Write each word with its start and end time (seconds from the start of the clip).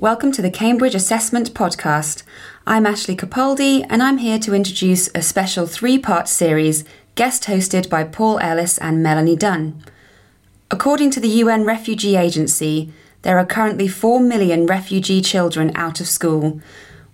Welcome 0.00 0.30
to 0.34 0.42
the 0.42 0.48
Cambridge 0.48 0.94
Assessment 0.94 1.54
Podcast. 1.54 2.22
I'm 2.68 2.86
Ashley 2.86 3.16
Capaldi, 3.16 3.84
and 3.90 4.00
I'm 4.00 4.18
here 4.18 4.38
to 4.38 4.54
introduce 4.54 5.10
a 5.12 5.22
special 5.22 5.66
three 5.66 5.98
part 5.98 6.28
series 6.28 6.84
guest 7.16 7.42
hosted 7.46 7.90
by 7.90 8.04
Paul 8.04 8.38
Ellis 8.38 8.78
and 8.78 9.02
Melanie 9.02 9.34
Dunn. 9.34 9.82
According 10.70 11.10
to 11.10 11.20
the 11.20 11.42
UN 11.42 11.64
Refugee 11.64 12.14
Agency, 12.14 12.92
there 13.22 13.40
are 13.40 13.44
currently 13.44 13.88
4 13.88 14.20
million 14.20 14.66
refugee 14.66 15.20
children 15.20 15.72
out 15.74 16.00
of 16.00 16.06
school. 16.06 16.60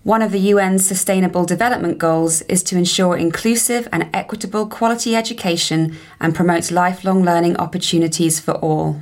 One 0.02 0.20
of 0.20 0.30
the 0.30 0.52
UN's 0.52 0.86
Sustainable 0.86 1.46
Development 1.46 1.96
Goals 1.96 2.42
is 2.42 2.62
to 2.64 2.76
ensure 2.76 3.16
inclusive 3.16 3.88
and 3.92 4.10
equitable 4.12 4.66
quality 4.66 5.16
education 5.16 5.96
and 6.20 6.34
promote 6.34 6.70
lifelong 6.70 7.24
learning 7.24 7.56
opportunities 7.56 8.40
for 8.40 8.52
all. 8.56 9.00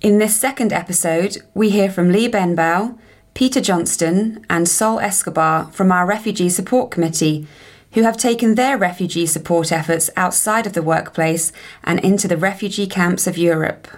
In 0.00 0.16
this 0.16 0.34
second 0.34 0.72
episode, 0.72 1.42
we 1.52 1.68
hear 1.68 1.90
from 1.90 2.10
Lee 2.10 2.28
Benbow, 2.28 2.96
Peter 3.34 3.60
Johnston, 3.60 4.44
and 4.50 4.68
Sol 4.68 4.98
Escobar 5.00 5.70
from 5.72 5.92
our 5.92 6.06
Refugee 6.06 6.48
Support 6.48 6.90
Committee, 6.90 7.46
who 7.92 8.02
have 8.02 8.16
taken 8.16 8.54
their 8.54 8.76
refugee 8.76 9.26
support 9.26 9.72
efforts 9.72 10.10
outside 10.16 10.66
of 10.66 10.72
the 10.72 10.82
workplace 10.82 11.52
and 11.84 11.98
into 12.00 12.28
the 12.28 12.36
refugee 12.36 12.86
camps 12.86 13.26
of 13.26 13.38
Europe. 13.38 13.88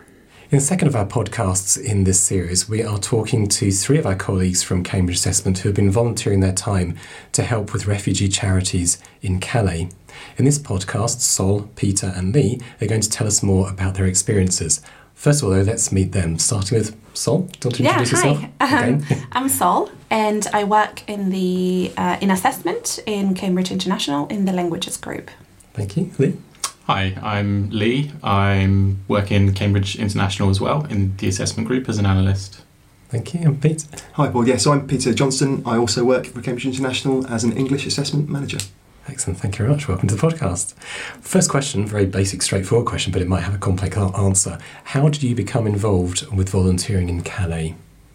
In 0.52 0.58
the 0.58 0.64
second 0.64 0.88
of 0.88 0.96
our 0.96 1.06
podcasts 1.06 1.80
in 1.80 2.02
this 2.02 2.20
series, 2.20 2.68
we 2.68 2.82
are 2.82 2.98
talking 2.98 3.46
to 3.46 3.70
three 3.70 3.98
of 3.98 4.06
our 4.06 4.16
colleagues 4.16 4.64
from 4.64 4.82
Cambridge 4.82 5.18
Assessment 5.18 5.58
who 5.58 5.68
have 5.68 5.76
been 5.76 5.92
volunteering 5.92 6.40
their 6.40 6.52
time 6.52 6.96
to 7.32 7.44
help 7.44 7.72
with 7.72 7.86
refugee 7.86 8.28
charities 8.28 8.98
in 9.22 9.38
Calais. 9.38 9.88
In 10.36 10.44
this 10.44 10.58
podcast, 10.58 11.20
Sol, 11.20 11.70
Peter, 11.76 12.12
and 12.16 12.34
Lee 12.34 12.60
are 12.80 12.88
going 12.88 13.00
to 13.00 13.08
tell 13.08 13.28
us 13.28 13.44
more 13.44 13.70
about 13.70 13.94
their 13.94 14.06
experiences. 14.06 14.80
First 15.20 15.42
of 15.42 15.50
all, 15.50 15.54
though, 15.54 15.60
let's 15.60 15.92
meet 15.92 16.12
them, 16.12 16.38
starting 16.38 16.78
with 16.78 16.96
Sol. 17.12 17.40
Do 17.40 17.44
you 17.44 17.60
want 17.66 17.76
to 17.76 17.82
Yeah, 17.82 17.98
introduce 17.98 18.22
hi. 18.22 18.28
yourself? 18.30 19.12
Um, 19.12 19.26
I'm 19.32 19.48
Sol, 19.50 19.90
and 20.08 20.46
I 20.54 20.64
work 20.64 21.06
in 21.06 21.28
the 21.28 21.92
uh, 21.98 22.16
in 22.22 22.30
assessment 22.30 23.00
in 23.04 23.34
Cambridge 23.34 23.70
International 23.70 24.26
in 24.28 24.46
the 24.46 24.52
languages 24.54 24.96
group. 24.96 25.30
Thank 25.74 25.98
you. 25.98 26.10
Lee? 26.18 26.38
Hi, 26.84 27.18
I'm 27.20 27.68
Lee. 27.68 28.12
I'm 28.22 29.04
working 29.08 29.48
in 29.48 29.52
Cambridge 29.52 29.94
International 29.94 30.48
as 30.48 30.58
well 30.58 30.86
in 30.86 31.14
the 31.18 31.28
assessment 31.28 31.68
group 31.68 31.90
as 31.90 31.98
an 31.98 32.06
analyst. 32.06 32.62
Thank 33.10 33.34
you. 33.34 33.40
And 33.42 33.60
Pete? 33.60 33.84
Hi, 34.14 34.28
Paul. 34.28 34.48
Yeah, 34.48 34.56
so 34.56 34.72
I'm 34.72 34.86
Peter 34.86 35.12
Johnston. 35.12 35.62
I 35.66 35.76
also 35.76 36.02
work 36.02 36.24
for 36.28 36.40
Cambridge 36.40 36.64
International 36.64 37.26
as 37.26 37.44
an 37.44 37.52
English 37.58 37.84
assessment 37.84 38.30
manager. 38.30 38.60
Excellent. 39.08 39.38
Thank 39.40 39.54
you 39.54 39.64
very 39.64 39.70
much. 39.70 39.88
Welcome 39.88 40.08
to 40.08 40.14
the 40.14 40.20
podcast. 40.20 40.74
First 41.20 41.50
question, 41.50 41.86
very 41.86 42.06
basic, 42.06 42.42
straightforward 42.42 42.86
question, 42.86 43.12
but 43.12 43.22
it 43.22 43.28
might 43.28 43.40
have 43.40 43.54
a 43.54 43.58
complex 43.58 43.96
answer. 43.96 44.58
How 44.84 45.08
did 45.08 45.22
you 45.22 45.34
become 45.34 45.66
involved 45.66 46.26
with 46.34 46.50
volunteering 46.50 47.08
in 47.08 47.22
Calais? 47.22 47.74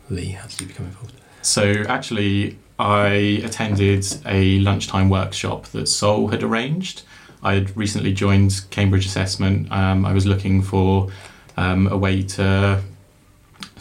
Lee, 0.10 0.30
how 0.30 0.48
did 0.48 0.62
you 0.62 0.68
become 0.68 0.86
involved? 0.86 1.14
So, 1.42 1.84
actually, 1.88 2.58
I 2.78 3.42
attended 3.44 4.06
a 4.26 4.60
lunchtime 4.60 5.10
workshop 5.10 5.66
that 5.68 5.88
Sol 5.88 6.28
had 6.28 6.44
arranged. 6.44 7.04
I 7.42 7.56
had 7.56 7.76
recently 7.76 8.14
joined 8.14 8.66
Cambridge 8.70 9.06
Assessment. 9.06 9.72
Um, 9.72 10.06
I 10.06 10.14
was 10.14 10.26
looking 10.26 10.62
for 10.62 11.10
um, 11.58 11.88
a 11.88 11.98
way 11.98 12.22
to 12.24 12.82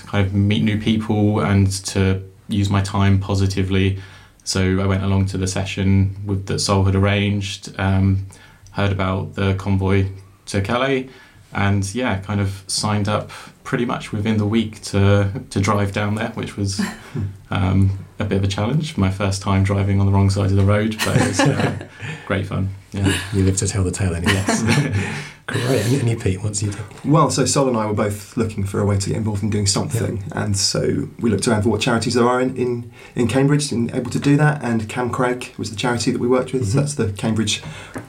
kind 0.07 0.27
of 0.27 0.35
meet 0.35 0.63
new 0.63 0.81
people 0.81 1.41
and 1.41 1.71
to 1.87 2.23
use 2.49 2.71
my 2.71 2.83
time 2.83 3.19
positively. 3.19 3.99
So 4.45 4.81
I 4.81 4.87
went 4.87 5.03
along 5.03 5.27
to 5.27 5.39
the 5.39 5.47
session 5.47 6.17
with 6.27 6.47
that 6.47 6.59
Sol 6.59 6.85
had 6.85 6.95
arranged, 6.95 7.75
um, 7.79 8.27
heard 8.73 8.93
about 8.93 9.35
the 9.35 9.55
convoy 9.55 10.09
to 10.47 10.61
Calais, 10.61 11.09
and 11.53 11.95
yeah, 11.95 12.19
kind 12.21 12.41
of 12.41 12.63
signed 12.67 13.09
up 13.09 13.31
pretty 13.63 13.87
much 13.87 14.13
within 14.13 14.37
the 14.37 14.47
week 14.47 14.83
to 14.83 15.43
to 15.51 15.61
drive 15.61 15.93
down 15.93 16.15
there, 16.17 16.31
which 16.31 16.57
was 16.57 16.81
um, 17.51 18.05
a 18.19 18.25
bit 18.25 18.39
of 18.39 18.45
a 18.45 18.49
challenge. 18.49 18.97
My 18.97 19.11
first 19.11 19.41
time 19.41 19.65
driving 19.65 19.99
on 20.01 20.07
the 20.07 20.13
wrong 20.13 20.31
side 20.31 20.51
of 20.51 20.57
the 20.57 20.65
road, 20.65 20.97
but 21.05 21.17
it 21.17 21.29
was 21.29 21.41
uh, 21.41 21.89
great 22.27 22.47
fun. 22.47 22.69
Yeah. 22.93 23.19
You 23.33 23.45
live 23.45 23.57
to 23.59 23.67
tell 23.67 23.83
the 23.83 23.91
tale 23.91 24.15
anyway. 24.15 24.35
Yes. 24.35 25.25
Great. 25.47 25.83
And, 25.85 26.01
and 26.01 26.09
you, 26.09 26.17
Pete, 26.17 26.43
what's 26.43 26.63
you 26.63 26.71
do? 26.71 26.79
Well, 27.05 27.31
so 27.31 27.45
Sol 27.45 27.69
and 27.69 27.77
I 27.77 27.85
were 27.85 27.93
both 27.93 28.35
looking 28.37 28.65
for 28.65 28.81
a 28.81 28.87
way 28.87 28.97
to 28.97 29.09
get 29.11 29.17
involved 29.19 29.43
in 29.43 29.51
doing 29.51 29.67
something, 29.67 30.25
and 30.33 30.57
so 30.57 31.09
we 31.21 31.29
looked 31.29 31.47
around 31.47 31.63
for 31.65 31.69
what 31.69 31.83
charities 31.83 32.15
there 32.15 32.27
are 32.27 32.41
in, 32.41 32.57
in, 32.57 32.91
in 33.15 33.29
Cambridge 33.29 33.71
and 33.71 33.95
able 33.95 34.11
to 34.11 34.19
do 34.19 34.39
that. 34.39 34.63
And 34.65 34.89
Cam 34.89 35.11
Crag 35.11 35.53
was 35.59 35.69
the 35.69 35.77
charity 35.77 36.11
that 36.13 36.19
we 36.19 36.27
worked 36.29 36.55
with. 36.55 36.67
So 36.69 36.79
Mhm. 36.79 36.81
that's 36.81 36.95
the 36.95 37.13
Cambridge 37.13 37.63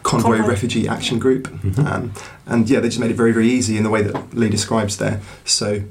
Convoy, 0.03 0.37
Convoy. 0.37 0.47
Refugee 0.47 0.87
Action 0.87 1.19
Group. 1.19 1.49
Mhm. 1.61 1.85
Um, 1.85 2.13
and 2.45 2.69
yeah, 2.69 2.79
they 2.79 2.87
just 2.87 2.99
made 3.01 3.11
it 3.11 3.17
very, 3.17 3.33
very 3.33 3.49
easy 3.49 3.75
in 3.75 3.83
the 3.83 3.89
way 3.89 4.01
that 4.01 4.33
Lee 4.33 4.49
describes 4.49 4.95
there. 4.97 5.19
So 5.43 5.81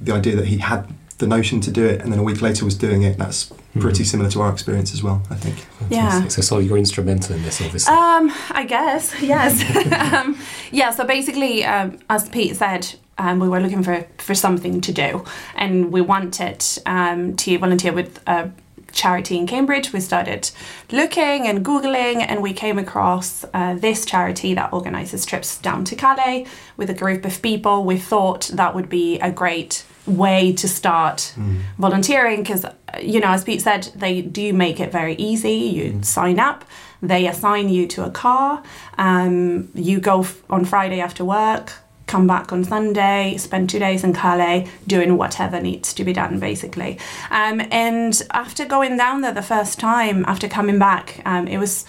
the 0.00 0.12
idea 0.12 0.36
that 0.36 0.46
he 0.46 0.58
had 0.58 0.86
the 1.18 1.26
notion 1.26 1.60
to 1.62 1.70
do 1.70 1.84
it 1.84 2.00
and 2.02 2.12
then 2.12 2.18
a 2.18 2.22
week 2.22 2.42
later 2.42 2.64
was 2.64 2.74
doing 2.76 3.02
it, 3.02 3.16
that's 3.18 3.50
pretty 3.80 4.02
Mhm. 4.04 4.06
similar 4.06 4.30
to 4.30 4.40
our 4.42 4.50
experience 4.52 4.92
as 4.92 5.02
well, 5.02 5.22
I 5.30 5.34
think. 5.34 5.64
Yeah. 5.90 6.10
Fantastic. 6.10 6.44
So, 6.44 6.58
you're 6.58 6.76
instrumental 6.78 7.34
in 7.36 7.42
this, 7.42 7.60
obviously. 7.60 7.94
Um, 7.94 8.32
I 8.50 8.64
guess 8.64 9.14
yes. 9.22 9.62
um, 10.14 10.36
yeah. 10.72 10.90
So 10.90 11.04
basically, 11.04 11.64
um, 11.64 11.98
as 12.10 12.28
Pete 12.28 12.56
said, 12.56 12.94
um, 13.18 13.38
we 13.38 13.48
were 13.48 13.60
looking 13.60 13.82
for 13.82 14.06
for 14.18 14.34
something 14.34 14.80
to 14.82 14.92
do, 14.92 15.24
and 15.54 15.90
we 15.90 16.00
wanted 16.02 16.62
um, 16.84 17.34
to 17.36 17.58
volunteer 17.58 17.92
with 17.92 18.20
a 18.26 18.50
charity 18.92 19.36
in 19.38 19.46
Cambridge. 19.46 19.92
We 19.92 20.00
started 20.00 20.50
looking 20.92 21.46
and 21.46 21.64
googling, 21.64 22.24
and 22.28 22.42
we 22.42 22.52
came 22.52 22.78
across 22.78 23.44
uh, 23.54 23.74
this 23.74 24.04
charity 24.04 24.54
that 24.54 24.70
organises 24.72 25.24
trips 25.24 25.58
down 25.58 25.84
to 25.84 25.94
Calais 25.96 26.46
with 26.76 26.90
a 26.90 26.94
group 26.94 27.24
of 27.24 27.40
people. 27.40 27.84
We 27.84 27.98
thought 27.98 28.50
that 28.54 28.74
would 28.74 28.88
be 28.90 29.18
a 29.20 29.30
great 29.30 29.84
way 30.06 30.52
to 30.52 30.68
start 30.68 31.34
volunteering 31.78 32.42
because 32.42 32.64
you 33.00 33.20
know 33.20 33.28
as 33.28 33.44
pete 33.44 33.60
said 33.60 33.84
they 33.96 34.22
do 34.22 34.52
make 34.52 34.80
it 34.80 34.92
very 34.92 35.14
easy. 35.14 35.52
You 35.54 36.02
sign 36.02 36.38
up 36.38 36.64
they 37.02 37.26
assign 37.28 37.68
you 37.68 37.86
to 37.86 38.04
a 38.04 38.10
car 38.10 38.62
um, 38.98 39.68
you 39.74 40.00
go 40.00 40.20
f- 40.20 40.42
on 40.48 40.64
friday 40.64 40.98
after 41.00 41.24
work 41.24 41.74
come 42.06 42.26
back 42.26 42.52
on 42.52 42.64
sunday 42.64 43.36
spend 43.36 43.68
two 43.68 43.78
days 43.78 44.02
in 44.02 44.12
calais 44.14 44.66
doing 44.86 45.16
whatever 45.18 45.60
needs 45.60 45.92
to 45.92 46.04
be 46.04 46.12
done 46.12 46.38
basically. 46.38 46.98
Um, 47.30 47.60
and 47.70 48.20
after 48.30 48.64
going 48.64 48.96
down 48.96 49.20
there 49.20 49.32
the 49.34 49.42
first 49.42 49.78
time 49.78 50.24
after 50.26 50.48
coming 50.48 50.78
back 50.78 51.20
um, 51.26 51.46
it 51.48 51.58
was 51.58 51.84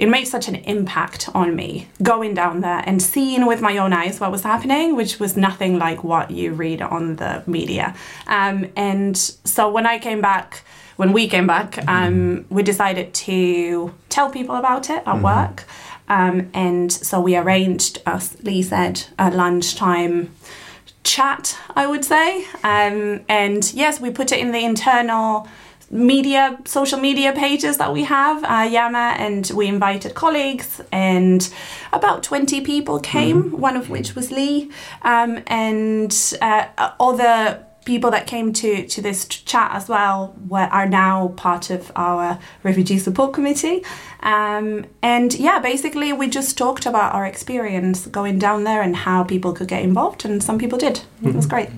it 0.00 0.08
made 0.08 0.24
such 0.24 0.48
an 0.48 0.54
impact 0.54 1.28
on 1.34 1.54
me 1.54 1.86
going 2.02 2.32
down 2.32 2.62
there 2.62 2.82
and 2.86 3.02
seeing 3.02 3.44
with 3.44 3.60
my 3.60 3.76
own 3.76 3.92
eyes 3.92 4.18
what 4.18 4.32
was 4.32 4.42
happening, 4.42 4.96
which 4.96 5.20
was 5.20 5.36
nothing 5.36 5.78
like 5.78 6.02
what 6.02 6.30
you 6.30 6.54
read 6.54 6.80
on 6.80 7.16
the 7.16 7.42
media. 7.46 7.94
Um, 8.26 8.70
and 8.76 9.14
so 9.16 9.70
when 9.70 9.86
I 9.86 9.98
came 9.98 10.22
back, 10.22 10.64
when 10.96 11.12
we 11.12 11.28
came 11.28 11.46
back, 11.46 11.86
um, 11.86 12.46
we 12.48 12.62
decided 12.62 13.12
to 13.12 13.94
tell 14.08 14.30
people 14.30 14.56
about 14.56 14.88
it 14.88 15.02
at 15.06 15.20
work. 15.20 15.64
Um, 16.08 16.50
and 16.54 16.90
so 16.90 17.20
we 17.20 17.36
arranged, 17.36 18.00
as 18.06 18.42
Lee 18.42 18.62
said, 18.62 19.04
a 19.18 19.30
lunchtime 19.30 20.34
chat, 21.04 21.58
I 21.76 21.86
would 21.86 22.06
say. 22.06 22.46
Um, 22.64 23.20
and 23.28 23.70
yes, 23.74 24.00
we 24.00 24.10
put 24.10 24.32
it 24.32 24.40
in 24.40 24.52
the 24.52 24.64
internal 24.64 25.46
media, 25.90 26.56
social 26.64 27.00
media 27.00 27.32
pages 27.32 27.76
that 27.78 27.92
we 27.92 28.04
have, 28.04 28.44
uh, 28.44 28.68
Yammer, 28.70 28.98
and 28.98 29.50
we 29.54 29.66
invited 29.66 30.14
colleagues, 30.14 30.80
and 30.92 31.52
about 31.92 32.22
20 32.22 32.60
people 32.60 33.00
came, 33.00 33.50
one 33.60 33.76
of 33.76 33.90
which 33.90 34.14
was 34.14 34.30
Lee, 34.30 34.70
um, 35.02 35.42
and 35.48 36.34
uh, 36.40 36.66
other 37.00 37.66
people 37.84 38.10
that 38.10 38.26
came 38.26 38.52
to, 38.52 38.86
to 38.86 39.00
this 39.00 39.26
chat 39.26 39.72
as 39.72 39.88
well 39.88 40.34
were, 40.48 40.68
are 40.70 40.88
now 40.88 41.28
part 41.28 41.70
of 41.70 41.90
our 41.96 42.38
refugee 42.62 42.98
support 42.98 43.32
committee. 43.32 43.82
Um, 44.20 44.84
and 45.02 45.34
yeah, 45.34 45.58
basically, 45.60 46.12
we 46.12 46.28
just 46.28 46.58
talked 46.58 46.84
about 46.84 47.14
our 47.14 47.24
experience 47.24 48.06
going 48.06 48.38
down 48.38 48.64
there 48.64 48.82
and 48.82 48.94
how 48.94 49.24
people 49.24 49.52
could 49.52 49.68
get 49.68 49.82
involved, 49.82 50.24
and 50.24 50.42
some 50.42 50.58
people 50.58 50.78
did. 50.78 51.00
It 51.24 51.34
was 51.34 51.46
great. 51.46 51.70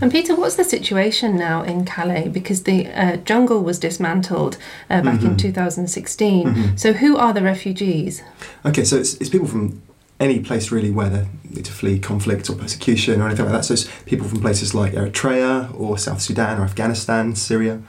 And 0.00 0.10
Peter, 0.10 0.34
what's 0.34 0.56
the 0.56 0.64
situation 0.64 1.36
now 1.36 1.62
in 1.62 1.84
Calais? 1.84 2.28
Because 2.28 2.64
the 2.64 2.86
uh, 2.88 3.16
jungle 3.18 3.62
was 3.62 3.78
dismantled 3.78 4.56
uh, 4.88 5.02
back 5.02 5.22
in 5.22 5.36
2016. 5.36 6.76
So, 6.76 6.94
who 6.94 7.16
are 7.16 7.32
the 7.32 7.42
refugees? 7.42 8.22
Okay, 8.64 8.84
so 8.84 8.96
it's, 8.96 9.14
it's 9.14 9.30
people 9.30 9.46
from 9.46 9.82
any 10.20 10.38
place 10.38 10.70
really 10.70 10.90
where 10.90 11.08
they 11.08 11.26
need 11.48 11.64
to 11.64 11.72
flee 11.72 11.98
conflict 11.98 12.48
or 12.50 12.54
persecution 12.54 13.20
or 13.20 13.26
anything 13.26 13.46
like 13.46 13.54
that. 13.54 13.64
So 13.64 13.90
people 14.04 14.28
from 14.28 14.40
places 14.40 14.74
like 14.74 14.92
Eritrea 14.92 15.74
or 15.78 15.98
South 15.98 16.20
Sudan 16.20 16.60
or 16.60 16.64
Afghanistan, 16.64 17.34
Syria, 17.34 17.82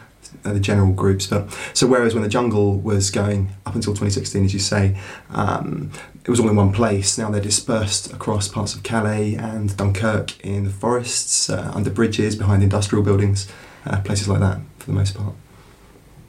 the 0.44 0.60
general 0.60 0.94
groups. 0.94 1.28
But 1.28 1.51
so 1.74 1.86
whereas 1.88 2.13
when 2.13 2.24
the 2.24 2.30
jungle 2.30 2.80
was 2.80 3.12
going 3.12 3.50
up 3.66 3.75
until 3.75 3.94
2016, 3.94 4.45
as 4.45 4.54
you 4.54 4.60
say, 4.60 4.98
um, 5.30 5.92
it 6.24 6.30
was 6.30 6.39
all 6.39 6.50
in 6.50 6.56
one 6.56 6.72
place. 6.72 7.18
Now 7.18 7.30
they're 7.30 7.42
dispersed 7.42 8.13
across 8.13 8.48
parts 8.48 8.74
of 8.75 8.83
Calais 8.83 9.36
and 9.36 9.75
Dunkirk 9.75 10.39
in 10.44 10.63
the 10.66 10.69
forests, 10.69 11.50
uh, 11.50 11.72
under 11.75 11.89
bridges, 11.89 12.36
behind 12.36 12.63
industrial 12.63 13.04
buildings, 13.04 13.51
uh, 13.86 14.00
places 14.01 14.28
like 14.28 14.39
that 14.39 14.60
for 14.80 14.86
the 14.86 14.94
most 14.94 15.16
part. 15.16 15.33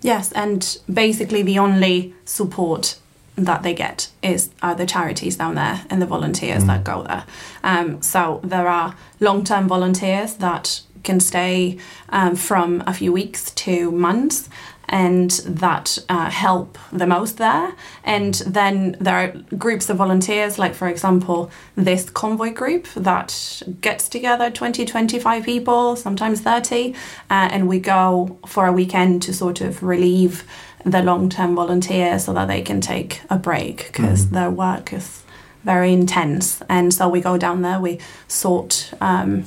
Yes, 0.01 0.33
and 0.33 0.79
basically 0.93 1.43
the 1.43 1.59
only 1.61 2.13
support 2.25 2.99
that 3.37 3.63
they 3.63 3.75
get 3.75 4.11
is 4.23 4.51
are 4.63 4.75
the 4.75 4.87
charities 4.87 5.37
down 5.37 5.55
there 5.55 5.85
and 5.89 6.03
the 6.03 6.07
volunteers 6.07 6.65
that 6.65 6.85
go 6.85 7.03
there. 7.03 7.25
Um, 7.65 8.03
so 8.03 8.41
there 8.45 8.69
are 8.69 8.95
long-term 9.21 9.69
volunteers 9.69 10.35
that 10.35 10.83
can 11.03 11.19
stay 11.19 11.79
um, 12.11 12.37
from 12.37 12.83
a 12.87 12.95
few 12.95 13.13
weeks 13.13 13.51
to 13.53 13.91
months 13.91 14.49
and 14.89 15.31
that 15.47 15.99
uh, 16.09 16.29
help 16.29 16.77
the 16.93 17.07
most 17.07 17.39
there. 17.39 17.75
And 18.05 18.35
then 18.47 18.97
there 19.01 19.15
are 19.15 19.57
groups 19.57 19.89
of 19.89 19.97
volunteers, 19.97 20.59
like 20.59 20.75
for 20.75 20.87
example, 20.87 21.51
this 21.77 22.11
convoy 22.11 22.53
group 22.53 22.87
that 22.95 23.63
gets 23.81 24.09
together 24.09 24.51
20, 24.51 24.85
25 24.85 25.45
people, 25.45 25.97
sometimes 25.97 26.43
30, 26.43 26.93
uh, 26.93 26.95
and 27.31 27.69
we 27.69 27.81
go 27.81 28.39
for 28.47 28.67
a 28.67 28.73
weekend 28.73 29.23
to 29.23 29.33
sort 29.33 29.63
of 29.63 29.83
relieve 29.83 30.45
the 30.85 31.03
long 31.03 31.29
term 31.29 31.55
volunteers 31.55 32.25
so 32.25 32.33
that 32.33 32.47
they 32.47 32.63
can 32.63 32.81
take 32.81 33.23
a 33.31 33.37
break 33.37 33.87
because 33.87 34.31
their 34.31 34.51
work 34.51 34.93
is 34.93 35.23
very 35.65 35.93
intense. 35.93 36.61
And 36.69 36.93
so 36.93 37.09
we 37.09 37.21
go 37.21 37.39
down 37.39 37.63
there, 37.63 37.81
we 37.81 37.99
sort. 38.29 38.93
Um, 39.01 39.45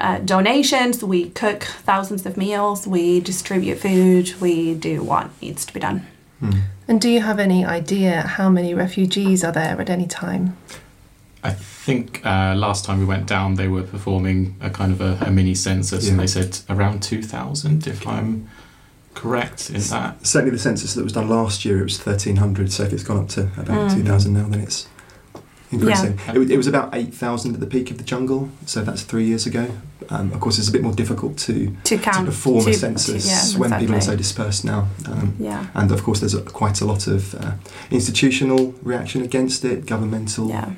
uh, 0.00 0.18
donations, 0.18 1.04
we 1.04 1.30
cook 1.30 1.62
thousands 1.62 2.26
of 2.26 2.36
meals, 2.36 2.88
we 2.88 3.20
distribute 3.20 3.76
food, 3.78 4.34
we 4.40 4.74
do 4.74 5.00
what 5.00 5.30
needs 5.40 5.64
to 5.64 5.72
be 5.72 5.78
done. 5.78 6.04
And 6.88 7.00
do 7.00 7.08
you 7.08 7.20
have 7.20 7.38
any 7.38 7.64
idea 7.64 8.22
how 8.22 8.50
many 8.50 8.74
refugees 8.74 9.44
are 9.44 9.52
there 9.52 9.80
at 9.80 9.88
any 9.88 10.06
time? 10.06 10.56
I 11.44 11.50
think 11.50 12.24
uh, 12.26 12.54
last 12.56 12.84
time 12.84 12.98
we 12.98 13.04
went 13.04 13.26
down, 13.26 13.54
they 13.54 13.68
were 13.68 13.82
performing 13.82 14.56
a 14.60 14.70
kind 14.70 14.92
of 14.92 15.00
a, 15.00 15.24
a 15.26 15.30
mini 15.30 15.54
census, 15.54 16.08
and 16.08 16.18
they 16.18 16.26
said 16.26 16.58
around 16.68 17.02
2,000, 17.02 17.86
if 17.86 18.06
I'm 18.06 18.48
correct 19.14 19.70
in 19.70 19.80
that. 19.80 20.26
Certainly, 20.26 20.52
the 20.52 20.58
census 20.58 20.94
that 20.94 21.04
was 21.04 21.12
done 21.12 21.28
last 21.28 21.64
year, 21.64 21.80
it 21.80 21.84
was 21.84 21.98
1,300. 21.98 22.72
So 22.72 22.84
if 22.84 22.92
it's 22.92 23.02
gone 23.04 23.18
up 23.18 23.28
to 23.30 23.42
about 23.56 23.90
Mm. 23.90 23.94
2,000 23.94 24.32
now, 24.32 24.48
then 24.48 24.60
it's 24.60 24.86
increasing. 25.70 26.18
Yeah. 26.26 26.40
It, 26.40 26.50
it 26.50 26.56
was 26.56 26.66
about 26.66 26.94
8,000 26.94 27.54
at 27.54 27.60
the 27.60 27.66
peak 27.66 27.90
of 27.90 27.98
the 27.98 28.04
jungle, 28.04 28.48
so 28.66 28.82
that's 28.82 29.02
three 29.02 29.24
years 29.24 29.46
ago. 29.46 29.68
Um, 30.10 30.32
of 30.32 30.40
course, 30.40 30.58
it's 30.58 30.68
a 30.68 30.72
bit 30.72 30.82
more 30.82 30.92
difficult 30.92 31.38
to, 31.38 31.74
To 31.84 31.96
to 31.96 32.10
perform 32.24 32.64
to- 32.64 32.70
a 32.70 32.72
to- 32.72 32.78
census 32.78 33.26
yeah, 33.26 33.58
when 33.58 33.78
people 33.78 33.94
are 33.94 34.00
so 34.00 34.16
dispersed 34.16 34.64
now. 34.64 34.88
Um, 35.06 35.34
Yeah, 35.38 35.66
and 35.74 35.90
of 35.92 36.02
course, 36.02 36.20
there's 36.20 36.34
a, 36.34 36.42
quite 36.42 36.80
a 36.80 36.84
lot 36.84 37.06
of 37.06 37.34
uh, 37.36 37.52
institutional 37.90 38.74
reaction 38.82 39.22
against 39.22 39.64
it, 39.64 39.86
governmental 39.86 40.48
yeah. 40.48 40.72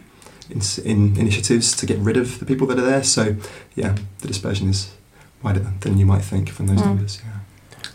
in, 0.51 0.61
in 0.85 1.17
initiatives 1.19 1.75
to 1.77 1.87
get 1.87 1.99
rid 1.99 2.17
of 2.17 2.39
the 2.39 2.45
people 2.45 2.67
that 2.69 2.79
are 2.79 2.85
there. 2.87 3.03
So, 3.03 3.37
yeah, 3.75 3.97
the 4.21 4.29
dispersion 4.29 4.69
is 4.69 4.93
wider 5.43 5.61
than, 5.61 5.79
than 5.81 5.99
you 5.99 6.07
might 6.07 6.23
think 6.23 6.51
from 6.51 6.67
those 6.67 6.81
Mm. 6.83 6.87
numbers. 6.87 7.19
Yeah. 7.25 7.34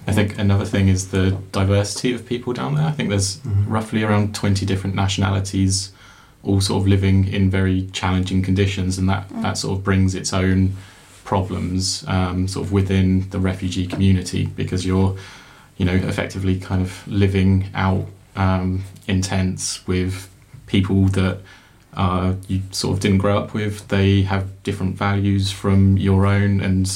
I 0.08 0.12
think 0.12 0.38
another 0.38 0.66
thing 0.66 0.88
is 0.88 1.10
the 1.10 1.32
diversity 1.52 2.14
of 2.14 2.26
people 2.26 2.54
down 2.54 2.76
there. 2.76 2.86
I 2.86 2.92
think 2.92 3.10
there's 3.10 3.38
Mhm. 3.38 3.66
roughly 3.68 4.04
around 4.04 4.34
20 4.36 4.66
different 4.66 4.96
nationalities, 4.96 5.92
all 6.44 6.62
sort 6.62 6.82
of 6.84 6.88
living 6.88 7.26
in 7.28 7.50
very 7.50 7.88
challenging 7.92 8.42
conditions, 8.42 8.98
and 8.98 9.08
that, 9.10 9.30
Mm. 9.30 9.42
that 9.44 9.58
sort 9.58 9.78
of 9.78 9.84
brings 9.84 10.16
its 10.16 10.32
own 10.34 10.74
problems 11.24 12.04
um, 12.08 12.48
sort 12.48 12.66
of 12.66 12.72
within 12.72 13.28
the 13.30 13.40
refugee 13.40 13.86
community 13.86 14.48
because 14.56 14.86
you're, 14.86 15.16
you 15.78 15.86
know, 15.86 15.94
effectively 15.94 16.58
kind 16.60 16.82
of 16.82 17.08
living 17.08 17.66
out 17.76 18.08
um, 18.36 18.84
in 19.08 19.22
tents 19.22 19.86
with 19.86 20.30
people 20.66 21.06
that 21.10 21.40
uh, 21.98 22.34
you 22.48 22.62
sort 22.72 22.94
of 22.96 23.00
didn't 23.02 23.18
grow 23.18 23.38
up 23.38 23.54
with. 23.54 23.88
They 23.90 24.22
have 24.22 24.46
different 24.64 24.96
values 24.98 25.52
from 25.52 25.98
your 25.98 26.26
own, 26.26 26.62
and 26.62 26.90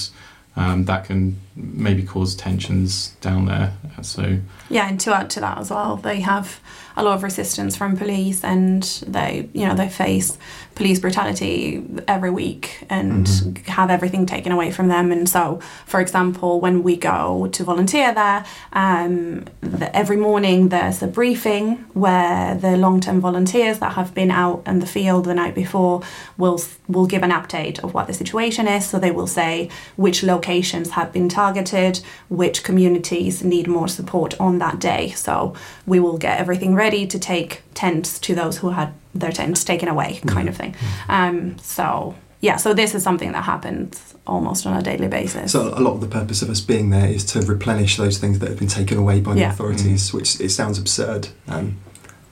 um, 0.56 0.86
that 0.86 1.06
can 1.06 1.40
maybe 1.56 2.04
cause 2.04 2.36
tensions 2.36 3.10
down 3.22 3.46
there. 3.46 3.74
So 4.04 4.38
Yeah, 4.70 4.88
and 4.90 5.00
to 5.02 5.16
add 5.16 5.30
to 5.32 5.40
that 5.42 5.58
as 5.58 5.70
well, 5.70 5.98
they 5.98 6.22
have 6.22 6.60
a 6.96 7.04
lot 7.04 7.16
of 7.16 7.24
resistance 7.24 7.76
from 7.76 7.98
police, 7.98 8.44
and 8.44 8.84
they, 9.08 9.50
you 9.54 9.68
know, 9.68 9.74
they 9.74 9.90
face 9.90 10.38
police 10.76 11.00
brutality 11.00 11.84
every 12.08 12.30
week 12.30 12.86
and 12.90 13.26
Mhm. 13.26 13.66
have 13.68 13.90
everything 13.90 14.26
taken 14.28 14.52
away 14.52 14.70
from 14.72 14.88
them. 14.90 15.12
And 15.12 15.28
so, 15.28 15.60
for 15.88 16.00
example, 16.00 16.60
when 16.60 16.84
we 16.84 16.96
go 16.96 17.48
to 17.52 17.64
volunteer 17.64 18.14
there, 18.14 18.44
um, 18.74 19.46
the, 19.62 19.96
every 19.96 20.18
morning 20.18 20.70
there's 20.70 21.02
a 21.02 21.08
briefing 21.08 21.84
where 21.94 22.56
the 22.56 22.78
long-term 22.78 23.20
volunteers 23.22 23.80
that 23.80 23.94
have 23.94 24.14
been 24.14 24.30
out 24.32 24.62
in 24.68 24.80
the 24.80 24.86
field 24.88 25.26
the 25.26 25.34
night 25.34 25.56
before 25.56 26.02
will 26.38 26.60
will 26.88 27.06
give 27.08 27.24
an 27.24 27.32
update 27.32 27.84
of 27.84 27.94
what 27.94 28.06
the 28.08 28.14
situation 28.14 28.68
is. 28.68 28.86
So 28.86 29.00
they 29.00 29.12
will 29.12 29.28
say 29.28 29.70
which 29.96 30.22
locations 30.24 30.92
have 30.92 31.12
been 31.14 31.30
targeted, 31.30 32.02
which 32.30 32.64
communities 32.64 33.44
need 33.44 33.68
more 33.68 33.88
support 33.94 34.40
on 34.40 34.58
that 34.60 34.80
day. 34.80 35.12
So 35.12 35.56
we 35.86 36.00
will 36.00 36.18
get 36.18 36.40
everything 36.40 36.76
ready 36.76 37.08
to 37.08 37.18
take 37.20 37.62
tents 37.74 38.20
to 38.20 38.36
those 38.36 38.58
who 38.58 38.70
had 38.72 38.94
their 39.16 39.32
tents 39.32 39.64
taken 39.64 39.88
away, 39.88 40.20
kind 40.28 40.50
of 40.50 40.56
thing. 40.58 40.76
Um, 41.08 41.58
so 41.60 42.16
yeah, 42.42 42.58
so 42.58 42.74
this 42.74 42.94
is 42.96 43.04
something 43.04 43.32
that 43.32 43.44
happens 43.44 44.16
almost 44.28 44.66
on 44.66 44.76
a 44.78 44.82
daily 44.82 45.08
basis. 45.08 45.52
So 45.52 45.62
a 45.78 45.80
lot 45.82 45.94
of 45.94 46.02
the 46.02 46.08
purpose 46.08 46.42
of 46.42 46.50
us 46.50 46.62
being 46.62 46.90
there 46.90 47.08
is 47.08 47.24
to 47.34 47.42
replenish 47.42 47.98
those 47.98 48.18
things 48.18 48.40
that 48.40 48.50
have 48.50 48.60
been 48.60 48.68
taken 48.68 48.98
away 48.98 49.20
by 49.22 49.34
the 49.34 49.42
Yeah. 49.42 49.52
authorities, 49.54 50.14
which 50.14 50.40
it 50.42 50.50
sounds 50.50 50.78
absurd. 50.80 51.30
Um, 51.48 51.78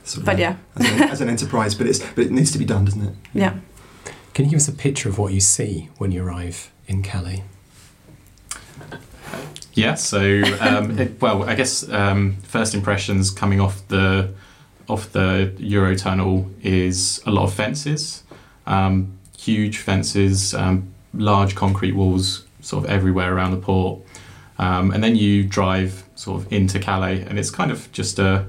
sort 0.04 0.20
of 0.20 0.26
But 0.26 0.38
a- 0.38 0.40
yeah. 0.40 0.56
as, 0.78 0.86
an, 0.92 1.02
as 1.04 1.22
an 1.22 1.30
enterprise, 1.30 1.76
but 1.76 1.88
it's 1.88 2.00
but 2.00 2.26
it 2.26 2.32
needs 2.32 2.52
to 2.52 2.58
be 2.60 2.66
done, 2.66 2.86
doesn't 2.86 3.04
it? 3.04 3.14
yeah. 3.34 3.54
Can 4.34 4.46
you 4.46 4.52
give 4.52 4.58
us 4.64 4.68
a 4.70 4.74
picture 4.74 5.10
of 5.10 5.18
what 5.18 5.34
you 5.34 5.42
see 5.42 5.90
when 5.98 6.12
you 6.14 6.24
arrive 6.24 6.72
in 6.88 7.04
Calais? 7.04 7.44
Yeah, 9.74 9.96
so 9.96 10.20
um, 10.60 11.00
it, 11.00 11.22
well, 11.22 11.44
I 11.44 11.56
guess 11.56 11.88
um, 11.90 12.36
first 12.44 12.74
impressions 12.74 13.30
coming 13.32 13.60
off 13.60 13.88
the 13.88 14.34
off 14.90 15.12
the 15.14 15.54
Eurotunnel 15.58 16.50
is 16.62 17.22
a 17.26 17.32
lot 17.32 17.44
of 17.46 17.54
fences, 17.54 18.24
um, 18.68 19.18
huge 19.38 19.78
fences, 19.78 20.54
um, 20.54 20.94
large 21.14 21.56
concrete 21.56 21.94
walls, 21.94 22.46
sort 22.60 22.84
of 22.84 22.90
everywhere 22.90 23.34
around 23.34 23.52
the 23.52 23.58
port, 23.58 24.02
um, 24.60 24.92
and 24.92 25.02
then 25.04 25.16
you 25.16 25.44
drive 25.46 26.04
sort 26.16 26.42
of 26.42 26.52
into 26.52 26.78
Calais, 26.80 27.22
and 27.22 27.40
it's 27.40 27.50
kind 27.50 27.72
of 27.72 27.92
just 27.92 28.20
a 28.20 28.46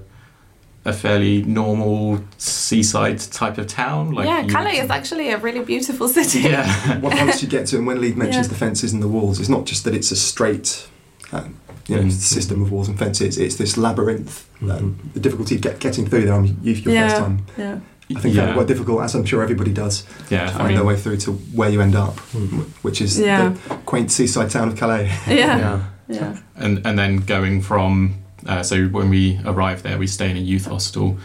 a 0.84 0.92
fairly 0.92 1.42
normal 1.44 2.20
seaside 2.38 3.20
type 3.20 3.56
of 3.56 3.68
town. 3.68 4.10
Like 4.10 4.26
yeah, 4.26 4.44
Calais 4.48 4.78
is 4.78 4.90
actually 4.90 5.30
a 5.30 5.38
really 5.38 5.62
beautiful 5.64 6.08
city. 6.08 6.40
Yeah. 6.40 6.98
Once 6.98 7.20
once 7.20 7.42
you 7.42 7.48
get 7.48 7.68
to, 7.68 7.76
and 7.76 7.86
when 7.86 8.00
Lee 8.00 8.12
mentions 8.14 8.46
Yeah. 8.46 8.52
the 8.52 8.56
fences 8.58 8.92
and 8.92 9.00
the 9.00 9.06
walls, 9.06 9.38
it's 9.38 9.48
not 9.48 9.64
just 9.64 9.84
that 9.84 9.94
it's 9.94 10.10
a 10.10 10.16
straight, 10.16 10.88
um, 11.32 11.54
you 11.88 11.96
know, 11.96 12.02
Mm. 12.02 12.12
system 12.12 12.62
of 12.62 12.70
walls 12.70 12.88
and 12.88 12.98
fences. 12.98 13.38
It's 13.38 13.56
this 13.56 13.76
labyrinth. 13.76 14.46
Mhm. 14.60 14.70
Um, 14.70 14.96
the 15.14 15.20
difficulty 15.20 15.56
of 15.56 15.60
get, 15.62 15.80
getting 15.80 16.06
through 16.06 16.22
there. 16.26 16.34
I 16.34 16.40
mean, 16.40 16.56
you, 16.62 16.74
your 16.74 16.94
Yeah. 16.94 17.08
first 17.08 17.20
time, 17.22 17.38
yeah. 17.58 17.78
I 18.14 18.20
think 18.20 18.34
yeah. 18.34 18.42
found 18.44 18.54
quite 18.56 18.66
difficult, 18.68 19.02
as 19.02 19.14
I'm 19.14 19.24
sure 19.24 19.42
everybody 19.42 19.72
does, 19.72 20.04
yeah, 20.30 20.46
to 20.46 20.54
I 20.54 20.56
find 20.58 20.68
mean, 20.68 20.76
their 20.76 20.84
way 20.84 20.96
through 20.96 21.16
to 21.18 21.32
where 21.54 21.70
you 21.70 21.80
end 21.80 21.94
up, 21.96 22.16
Mm. 22.34 22.64
which 22.82 23.00
is 23.00 23.18
Yeah. 23.18 23.48
the 23.68 23.74
quaint 23.86 24.10
seaside 24.12 24.50
town 24.50 24.68
of 24.68 24.76
Calais. 24.76 25.10
Yeah. 25.28 25.80
Yeah. 26.08 26.34
and 26.56 26.80
and 26.86 26.98
then 26.98 27.16
going 27.26 27.62
from 27.62 28.14
uh, 28.46 28.62
so 28.62 28.86
when 28.88 29.08
we 29.08 29.38
arrive 29.46 29.82
there 29.82 29.96
we 29.98 30.06
stay 30.06 30.30
in 30.30 30.36
a 30.36 30.40
youth 30.40 30.66
hostel 30.66 31.16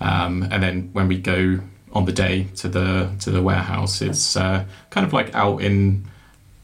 um, 0.00 0.46
and 0.52 0.62
then 0.62 0.90
when 0.92 1.08
we 1.08 1.16
go 1.18 1.58
on 1.92 2.04
the 2.04 2.12
day 2.12 2.46
to 2.56 2.68
the 2.68 3.08
to 3.20 3.30
the 3.30 3.42
warehouse 3.42 4.02
it's 4.02 4.36
uh, 4.36 4.62
kind 4.90 5.04
of 5.06 5.12
like 5.12 5.34
out 5.34 5.60
in 5.62 6.04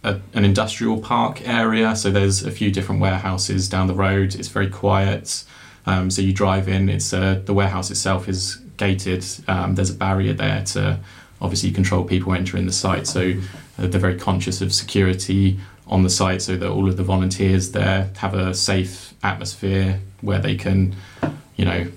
a, 0.05 0.21
an 0.35 0.45
industrial 0.45 1.01
park 1.01 1.47
area. 1.47 1.95
So 1.97 2.11
there's 2.11 2.43
a 2.43 2.51
few 2.51 2.71
different 2.71 3.01
warehouses 3.01 3.69
down 3.69 3.87
the 3.87 3.95
road. 3.95 4.35
It's 4.35 4.49
very 4.49 4.69
quiet. 4.69 5.45
Um, 5.87 6.11
so 6.11 6.23
you 6.23 6.33
drive 6.33 6.69
in 6.69 6.89
it's 6.89 7.13
uh, 7.13 7.41
the 7.45 7.55
warehouse 7.55 7.91
itself 7.91 8.29
is 8.29 8.57
gated. 8.77 9.25
Um, 9.49 9.75
there's 9.75 9.91
a 9.91 9.95
barrier 9.95 10.33
there 10.33 10.65
to 10.65 11.01
obviously 11.41 11.71
control 11.73 12.05
people 12.05 12.33
entering 12.33 12.67
the 12.67 12.73
site. 12.73 13.07
So 13.07 13.35
uh, 13.79 13.87
they're 13.87 14.01
very 14.01 14.19
conscious 14.19 14.61
of 14.61 14.73
security 14.73 15.59
on 15.87 16.03
the 16.03 16.11
site 16.11 16.41
so 16.41 16.57
that 16.57 16.69
all 16.69 16.89
of 16.89 16.97
the 16.97 17.03
volunteers 17.03 17.73
there 17.73 18.11
have 18.19 18.35
a 18.35 18.55
safe 18.55 19.15
atmosphere 19.23 20.01
where 20.21 20.39
they 20.39 20.55
can, 20.55 20.95
you 21.57 21.65
know, 21.65 21.91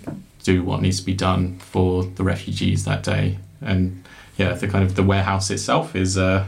do 0.44 0.64
what 0.64 0.82
needs 0.82 1.00
to 1.00 1.06
be 1.06 1.14
done 1.14 1.58
for 1.60 2.04
the 2.04 2.24
refugees 2.24 2.86
that 2.86 3.04
day. 3.04 3.38
And 3.62 4.04
yeah, 4.38 4.54
the 4.54 4.68
kind 4.68 4.84
of 4.84 4.96
the 4.96 5.04
warehouse 5.04 5.50
itself 5.50 5.96
is, 5.96 6.18
uh, 6.18 6.46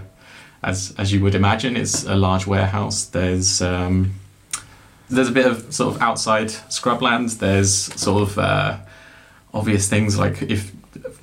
as 0.67 0.93
as 0.97 1.13
you 1.13 1.21
would 1.23 1.33
imagine, 1.33 1.77
it's 1.77 2.03
a 2.03 2.15
large 2.15 2.45
warehouse. 2.45 3.05
There's 3.05 3.61
um, 3.61 4.13
there's 5.09 5.29
a 5.29 5.31
bit 5.31 5.45
of 5.45 5.73
sort 5.73 5.95
of 5.95 6.01
outside 6.01 6.49
scrubland. 6.69 7.39
There's 7.39 7.73
sort 7.73 8.23
of 8.23 8.37
uh, 8.37 8.77
obvious 9.53 9.87
things 9.89 10.19
like 10.19 10.41
if 10.41 10.73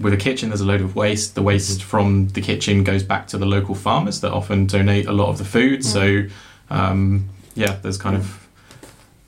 with 0.00 0.14
a 0.14 0.16
kitchen 0.16 0.48
there's 0.48 0.60
a 0.60 0.66
load 0.66 0.80
of 0.80 0.96
waste 0.96 1.34
the 1.34 1.42
waste 1.42 1.82
from 1.82 2.28
the 2.28 2.40
kitchen 2.40 2.84
goes 2.84 3.02
back 3.02 3.26
to 3.26 3.38
the 3.38 3.46
local 3.46 3.74
farmers 3.74 4.20
that 4.20 4.32
often 4.32 4.66
donate 4.66 5.06
a 5.06 5.12
lot 5.12 5.28
of 5.28 5.38
the 5.38 5.44
food 5.44 5.84
so 5.84 6.22
um, 6.70 7.28
yeah 7.54 7.76
there's 7.82 7.98
kind 7.98 8.16
of 8.16 8.43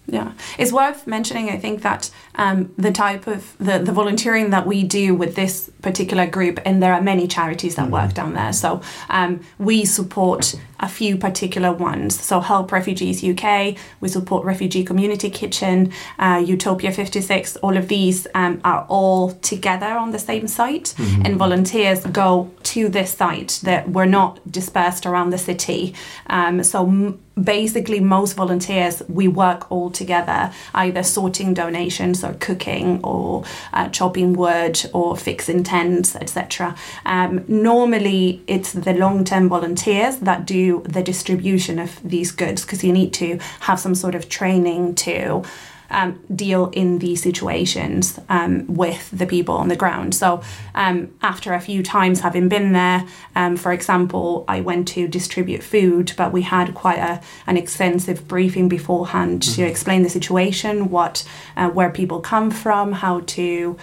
Yeah, 0.09 0.33
it's 0.57 0.73
worth 0.73 1.07
mentioning. 1.07 1.51
I 1.51 1.59
think 1.59 1.83
that 1.83 2.11
um, 2.37 2.73
the 2.79 2.93
type 2.93 3.27
of 3.27 3.57
the, 3.59 3.79
the 3.79 3.91
volunteering 3.91 4.51
that 4.51 4.65
we 4.65 4.85
do 4.85 5.17
with 5.17 5.35
this 5.35 5.69
particular 5.83 6.27
group, 6.27 6.61
and 6.65 6.81
there 6.81 6.95
are 6.95 7.03
many 7.03 7.27
charities 7.27 7.75
that 7.75 7.91
work 7.91 8.15
down 8.15 8.35
there. 8.35 8.53
So 8.53 8.83
um, 9.11 9.41
we 9.59 9.85
support 9.85 10.55
a 10.81 10.89
few 10.89 11.17
particular 11.17 11.73
ones. 11.73 12.19
So 12.21 12.41
Help 12.41 12.73
Refugees 12.73 13.23
UK, 13.25 13.77
we 14.01 14.09
support 14.09 14.45
Refugee 14.45 14.85
Community 14.85 15.31
Kitchen, 15.31 15.93
uh, 16.19 16.43
Utopia 16.45 16.93
56, 16.93 17.57
all 17.57 17.77
of 17.77 17.89
these 17.89 18.27
um, 18.35 18.61
are 18.65 18.85
all 18.89 19.33
together 19.33 19.87
on 19.87 20.11
the 20.11 20.19
same 20.19 20.47
site 20.49 20.95
and 21.25 21.37
volunteers 21.37 22.05
go 22.07 22.51
to 22.63 22.89
this 22.89 23.13
site 23.15 23.61
that 23.63 23.89
we're 23.89 24.05
not 24.07 24.41
dispersed 24.51 25.07
around 25.07 25.31
the 25.31 25.39
city. 25.39 25.95
Um, 26.29 26.63
so 26.63 26.87
m- 26.87 27.21
basically 27.43 28.01
most 28.01 28.33
volunteers 28.33 29.03
we 29.11 29.29
work 29.29 29.71
all 29.71 29.91
together 29.91 30.51
either 30.75 31.03
sorting 31.03 31.53
donations 31.53 32.25
or 32.25 32.33
cooking 32.35 32.99
or 33.05 33.45
uh, 33.75 33.87
chopping 33.91 34.33
wood 34.33 34.83
or 34.95 35.15
fixing 35.15 35.63
tents 35.63 36.17
etc 36.17 36.75
um, 37.05 37.45
normally 37.47 38.43
it's 38.47 38.73
the 38.73 38.95
long-term 38.95 39.51
volunteers 39.51 40.17
that 40.21 40.47
do 40.47 40.66
the 40.85 41.03
distribution 41.03 41.79
of 41.79 42.01
these 42.03 42.31
goods 42.33 42.65
because 42.65 42.85
you 42.85 42.93
need 42.93 43.13
to 43.15 43.39
have 43.61 43.79
some 43.81 43.95
sort 43.95 44.15
of 44.15 44.29
training 44.29 44.95
to 44.97 45.45
um, 45.91 46.21
deal 46.35 46.69
in 46.71 46.99
these 46.99 47.23
situations 47.23 48.19
um, 48.29 48.67
with 48.67 49.11
the 49.11 49.27
people 49.27 49.55
on 49.55 49.69
the 49.69 49.77
ground. 49.77 50.15
So, 50.15 50.43
um, 50.75 51.15
after 51.23 51.55
a 51.55 51.61
few 51.61 51.83
times 51.83 52.21
having 52.21 52.49
been 52.49 52.73
there, 52.73 53.05
um, 53.35 53.57
for 53.57 53.73
example, 53.73 54.45
I 54.49 54.61
went 54.61 54.89
to 54.89 55.09
distribute 55.09 55.63
food, 55.63 56.13
but 56.17 56.33
we 56.33 56.43
had 56.43 56.75
quite 56.75 56.99
a, 56.99 57.21
an 57.47 57.57
extensive 57.57 58.27
briefing 58.27 58.69
beforehand 58.69 59.43
to 59.55 59.63
explain 59.63 60.03
the 60.03 60.11
situation, 60.11 60.91
what, 60.91 61.25
uh, 61.57 61.71
where 61.71 61.91
people 61.91 62.21
come 62.21 62.51
from, 62.51 62.93
how 62.93 63.21
to 63.21 63.77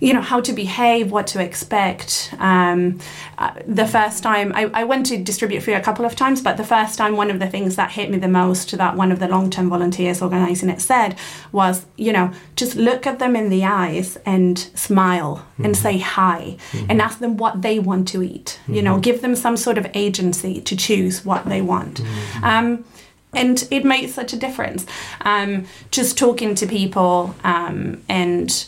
you 0.00 0.12
know 0.12 0.20
how 0.20 0.40
to 0.40 0.52
behave 0.52 1.10
what 1.10 1.26
to 1.28 1.42
expect. 1.42 2.34
Um, 2.38 2.98
uh, 3.38 3.54
the 3.66 3.86
first 3.86 4.22
time 4.22 4.52
I, 4.54 4.70
I 4.74 4.84
went 4.84 5.06
to 5.06 5.16
distribute 5.16 5.62
food 5.62 5.74
a 5.74 5.80
couple 5.80 6.04
of 6.04 6.14
times 6.14 6.40
but 6.40 6.56
the 6.56 6.64
first 6.64 6.98
time 6.98 7.16
one 7.16 7.30
of 7.30 7.38
the 7.38 7.48
things 7.48 7.76
that 7.76 7.90
hit 7.90 8.10
me 8.10 8.18
the 8.18 8.28
most 8.28 8.76
that 8.76 8.96
one 8.96 9.10
of 9.10 9.18
the 9.18 9.28
long-term 9.28 9.68
volunteers 9.68 10.22
organizing 10.22 10.68
it 10.68 10.80
said 10.80 11.16
was 11.50 11.86
you 11.96 12.12
know 12.12 12.32
just 12.54 12.76
look 12.76 13.06
at 13.06 13.18
them 13.18 13.34
in 13.34 13.48
the 13.50 13.64
eyes 13.64 14.16
and 14.24 14.58
smile 14.74 15.46
and 15.58 15.76
say 15.76 15.98
hi 15.98 16.56
and 16.88 17.00
ask 17.00 17.18
them 17.18 17.36
what 17.36 17.62
they 17.62 17.78
want 17.78 18.06
to 18.08 18.22
eat. 18.22 18.60
You 18.68 18.82
know 18.82 18.98
give 18.98 19.22
them 19.22 19.34
some 19.34 19.56
sort 19.56 19.78
of 19.78 19.86
agency 19.94 20.60
to 20.60 20.76
choose 20.76 21.24
what 21.24 21.44
they 21.46 21.62
want. 21.62 22.00
Um, 22.42 22.84
and 23.32 23.66
it 23.70 23.84
made 23.84 24.10
such 24.10 24.32
a 24.32 24.36
difference. 24.36 24.86
Um, 25.22 25.66
just 25.90 26.16
talking 26.16 26.54
to 26.54 26.66
people 26.66 27.34
um, 27.42 28.02
and 28.08 28.66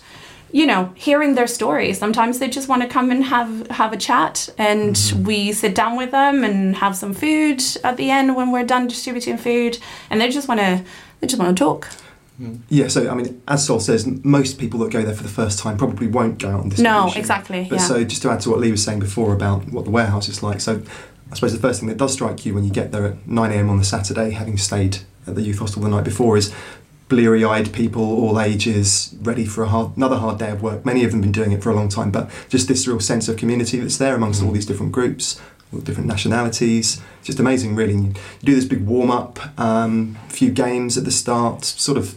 you 0.56 0.66
know 0.66 0.90
hearing 0.94 1.34
their 1.34 1.46
stories 1.46 1.98
sometimes 1.98 2.38
they 2.38 2.48
just 2.48 2.66
want 2.66 2.80
to 2.80 2.88
come 2.88 3.10
and 3.10 3.24
have 3.24 3.68
have 3.68 3.92
a 3.92 3.96
chat 3.96 4.48
and 4.56 4.96
mm-hmm. 4.96 5.24
we 5.24 5.52
sit 5.52 5.74
down 5.74 5.98
with 5.98 6.10
them 6.12 6.42
and 6.44 6.76
have 6.76 6.96
some 6.96 7.12
food 7.12 7.62
at 7.84 7.98
the 7.98 8.10
end 8.10 8.34
when 8.34 8.50
we're 8.50 8.64
done 8.64 8.86
distributing 8.86 9.36
food 9.36 9.76
and 10.08 10.18
they 10.18 10.30
just 10.30 10.48
want 10.48 10.58
to 10.58 10.82
they 11.20 11.26
just 11.26 11.38
want 11.38 11.54
to 11.54 11.62
talk 11.62 11.88
mm-hmm. 12.40 12.56
Yeah, 12.68 12.88
so 12.88 13.08
I 13.08 13.14
mean, 13.14 13.42
as 13.48 13.66
Sol 13.66 13.80
says, 13.80 14.06
most 14.22 14.58
people 14.58 14.78
that 14.80 14.90
go 14.92 15.02
there 15.02 15.14
for 15.14 15.22
the 15.22 15.36
first 15.42 15.58
time 15.58 15.76
probably 15.76 16.06
won't 16.06 16.38
go 16.38 16.48
out 16.48 16.60
on 16.60 16.68
distribution. 16.70 17.06
no 17.06 17.12
exactly 17.14 17.66
But 17.68 17.76
yeah 17.76 17.86
so 17.86 18.04
just 18.04 18.22
to 18.22 18.30
add 18.30 18.40
to 18.42 18.50
what 18.50 18.58
Lee 18.60 18.70
was 18.70 18.82
saying 18.82 19.00
before 19.00 19.34
about 19.34 19.68
what 19.68 19.84
the 19.84 19.90
warehouse 19.90 20.28
is 20.28 20.42
like, 20.42 20.62
so 20.62 20.82
I 21.30 21.34
suppose 21.34 21.52
the 21.52 21.58
first 21.66 21.80
thing 21.80 21.88
that 21.88 21.98
does 21.98 22.14
strike 22.14 22.46
you 22.46 22.54
when 22.54 22.64
you 22.64 22.70
get 22.70 22.92
there 22.92 23.04
at 23.04 23.26
9 23.26 23.52
a.m. 23.52 23.68
on 23.68 23.78
the 23.78 23.84
Saturday, 23.84 24.30
having 24.30 24.56
stayed 24.56 24.98
at 25.26 25.34
the 25.34 25.42
youth 25.42 25.58
hostel 25.58 25.82
the 25.82 25.88
night 25.88 26.04
before, 26.04 26.36
is 26.36 26.54
bleary-eyed 27.08 27.72
people, 27.72 28.02
all 28.02 28.40
ages, 28.40 29.14
ready 29.22 29.44
for 29.44 29.62
a 29.62 29.68
hard, 29.68 29.96
another 29.96 30.16
hard 30.16 30.38
day 30.38 30.50
of 30.50 30.62
work. 30.62 30.84
Many 30.84 31.04
of 31.04 31.12
them 31.12 31.22
have 31.22 31.32
been 31.32 31.44
doing 31.44 31.52
it 31.52 31.62
for 31.62 31.70
a 31.70 31.74
long 31.74 31.88
time, 31.88 32.10
but 32.10 32.30
just 32.48 32.68
this 32.68 32.86
real 32.86 33.00
sense 33.00 33.28
of 33.28 33.36
community 33.36 33.78
that's 33.78 33.98
there 33.98 34.14
amongst 34.14 34.42
all 34.42 34.50
these 34.50 34.66
different 34.66 34.92
groups, 34.92 35.40
all 35.72 35.80
different 35.80 36.08
nationalities. 36.08 37.00
It's 37.18 37.26
just 37.26 37.38
amazing, 37.38 37.76
really. 37.76 37.94
And 37.94 38.06
you, 38.06 38.22
do 38.42 38.54
this 38.54 38.64
big 38.64 38.84
warm-up, 38.84 39.38
um, 39.58 40.16
few 40.28 40.50
games 40.50 40.98
at 40.98 41.04
the 41.04 41.12
start, 41.12 41.64
sort 41.64 41.98
of 41.98 42.16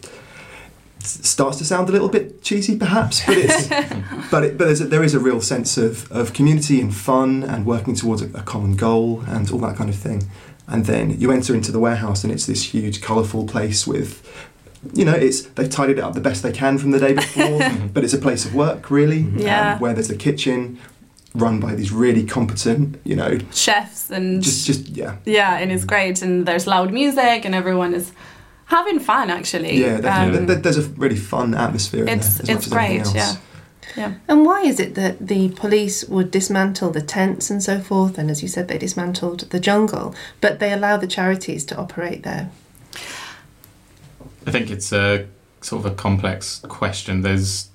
starts 1.02 1.58
to 1.58 1.66
sound 1.66 1.88
a 1.88 1.92
little 1.92 2.10
bit 2.10 2.42
cheesy 2.44 2.78
perhaps 2.78 3.26
but 3.26 3.38
it's 3.38 3.68
but, 4.32 4.44
it, 4.44 4.58
but 4.58 4.66
there's 4.66 4.82
a, 4.82 4.86
there 4.86 5.02
is 5.02 5.14
a 5.14 5.20
real 5.20 5.40
sense 5.40 5.78
of, 5.78 6.12
of 6.12 6.34
community 6.34 6.82
and 6.82 6.94
fun 6.94 7.42
and 7.42 7.66
working 7.66 7.96
towards 7.96 8.22
a, 8.22 8.26
a 8.38 8.44
common 8.44 8.76
goal 8.76 9.24
and 9.28 9.50
all 9.50 9.60
that 9.60 9.78
kind 9.78 9.90
of 9.90 9.96
thing 9.96 10.30
and 10.68 10.86
then 10.86 11.20
you 11.20 11.32
enter 11.32 11.56
into 11.56 11.72
the 11.72 11.80
warehouse 11.80 12.24
and 12.24 12.32
it's 12.32 12.46
this 12.46 12.74
huge 12.74 13.02
colourful 13.02 13.48
place 13.48 13.88
with 13.88 14.22
you 14.94 15.04
know 15.06 15.14
it's 15.14 15.42
they've 15.56 15.70
tidied 15.70 15.98
it 15.98 16.04
up 16.04 16.14
the 16.14 16.22
best 16.22 16.42
they 16.44 16.52
can 16.52 16.78
from 16.78 16.92
the 16.92 17.00
day 17.00 17.14
before 17.24 17.60
but 17.94 18.04
it's 18.04 18.14
a 18.14 18.18
place 18.18 18.46
of 18.46 18.54
work 18.56 18.90
really 18.90 19.20
Yeah. 19.36 19.74
um, 19.74 19.80
where 19.80 19.94
there's 19.94 20.10
a 20.10 20.16
kitchen 20.16 20.78
run 21.36 21.60
by 21.60 21.76
these 21.76 21.92
really 21.92 22.26
competent 22.26 23.00
you 23.04 23.16
know 23.16 23.38
chefs 23.52 24.10
and 24.10 24.42
just 24.42 24.66
just 24.66 24.90
yeah 24.90 25.18
yeah 25.26 25.58
and 25.58 25.72
it's 25.72 25.86
great 25.86 26.22
and 26.22 26.46
there's 26.48 26.66
loud 26.66 26.92
music 26.94 27.46
and 27.46 27.54
everyone 27.54 27.94
is 27.94 28.12
having 28.66 29.00
fun 29.00 29.30
actually 29.30 29.80
yeah 29.82 30.00
definitely. 30.02 30.40
Um, 30.40 30.46
There- 30.48 30.56
there's 30.64 30.78
a 30.78 30.88
really 30.98 31.18
fun 31.18 31.54
atmosphere 31.54 32.04
in 32.06 32.10
it's 32.20 32.36
there 32.38 32.44
as 32.44 32.50
it's 32.50 32.50
much 32.50 32.66
as 32.68 32.74
great 32.74 33.00
else. 33.02 33.16
yeah 33.16 33.36
yeah 33.98 34.14
And 34.28 34.46
why 34.46 34.62
is 34.62 34.80
it 34.80 34.96
that 34.96 35.28
the 35.28 35.50
police 35.50 36.04
would 36.06 36.30
dismantle 36.32 36.92
the 36.92 37.02
tents 37.02 37.50
and 37.52 37.62
so 37.64 37.80
forth? 37.80 38.18
And 38.20 38.30
as 38.30 38.42
you 38.44 38.48
said, 38.48 38.68
they 38.68 38.78
dismantled 38.78 39.40
the 39.50 39.60
jungle, 39.60 40.14
but 40.42 40.60
they 40.60 40.72
allow 40.72 40.96
the 40.98 41.08
charities 41.08 41.66
to 41.66 41.76
operate 41.76 42.22
there. 42.22 42.50
I 44.50 44.52
think 44.52 44.72
it's 44.72 44.92
a 44.92 45.28
sort 45.62 45.86
of 45.86 45.92
a 45.92 45.96
complex 45.96 46.62
question. 46.68 47.22
There's, 47.22 47.70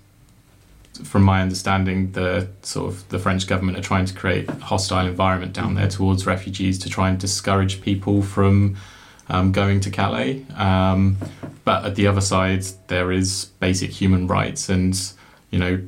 from 1.05 1.23
my 1.23 1.41
understanding, 1.41 2.11
the 2.11 2.49
sort 2.63 2.93
of 2.93 3.09
the 3.11 3.21
French 3.21 3.47
government 3.47 3.79
are 3.79 3.81
trying 3.81 4.07
to 4.07 4.13
create 4.13 4.49
a 4.49 4.55
hostile 4.55 5.07
environment 5.07 5.53
down 5.53 5.77
there 5.77 5.87
towards 5.87 6.27
refugees 6.27 6.81
to 6.81 6.89
try 6.89 7.11
and 7.11 7.17
discourage 7.17 7.81
people 7.81 8.23
from 8.23 8.77
um, 9.29 9.53
going 9.53 9.79
to 9.83 9.91
Calais. 9.93 10.45
Um, 10.57 11.17
but 11.65 11.85
at 11.85 11.95
the 11.95 12.09
other 12.09 12.21
side, 12.21 12.65
there 12.89 13.13
is 13.13 13.45
basic 13.61 13.91
human 13.93 14.27
rights, 14.27 14.69
and 14.69 15.01
you 15.53 15.61
know. 15.61 15.81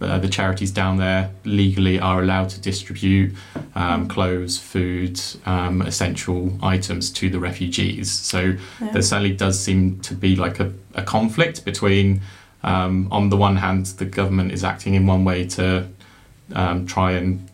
Uh, 0.00 0.18
the 0.18 0.28
charities 0.28 0.70
down 0.70 0.96
there 0.96 1.30
legally 1.44 1.98
are 1.98 2.22
allowed 2.22 2.48
to 2.48 2.60
distribute 2.60 3.34
um, 3.74 4.06
clothes, 4.06 4.56
food, 4.56 5.20
um, 5.44 5.82
essential 5.82 6.56
items 6.62 7.10
to 7.10 7.28
the 7.28 7.40
refugees. 7.40 8.12
So 8.12 8.54
Yeah. 8.80 8.92
there 8.92 9.02
certainly 9.02 9.34
does 9.34 9.58
seem 9.58 9.98
to 10.00 10.14
be 10.14 10.36
like 10.36 10.60
a, 10.60 10.72
a 10.94 11.02
conflict 11.02 11.64
between, 11.64 12.20
um, 12.62 13.08
on 13.10 13.28
the 13.30 13.36
one 13.36 13.56
hand, 13.56 13.86
the 13.98 14.04
government 14.04 14.52
is 14.52 14.62
acting 14.62 14.94
in 14.94 15.04
one 15.06 15.24
way 15.24 15.46
to 15.48 15.88
um, 16.54 16.86
try 16.86 17.12
and 17.12 17.48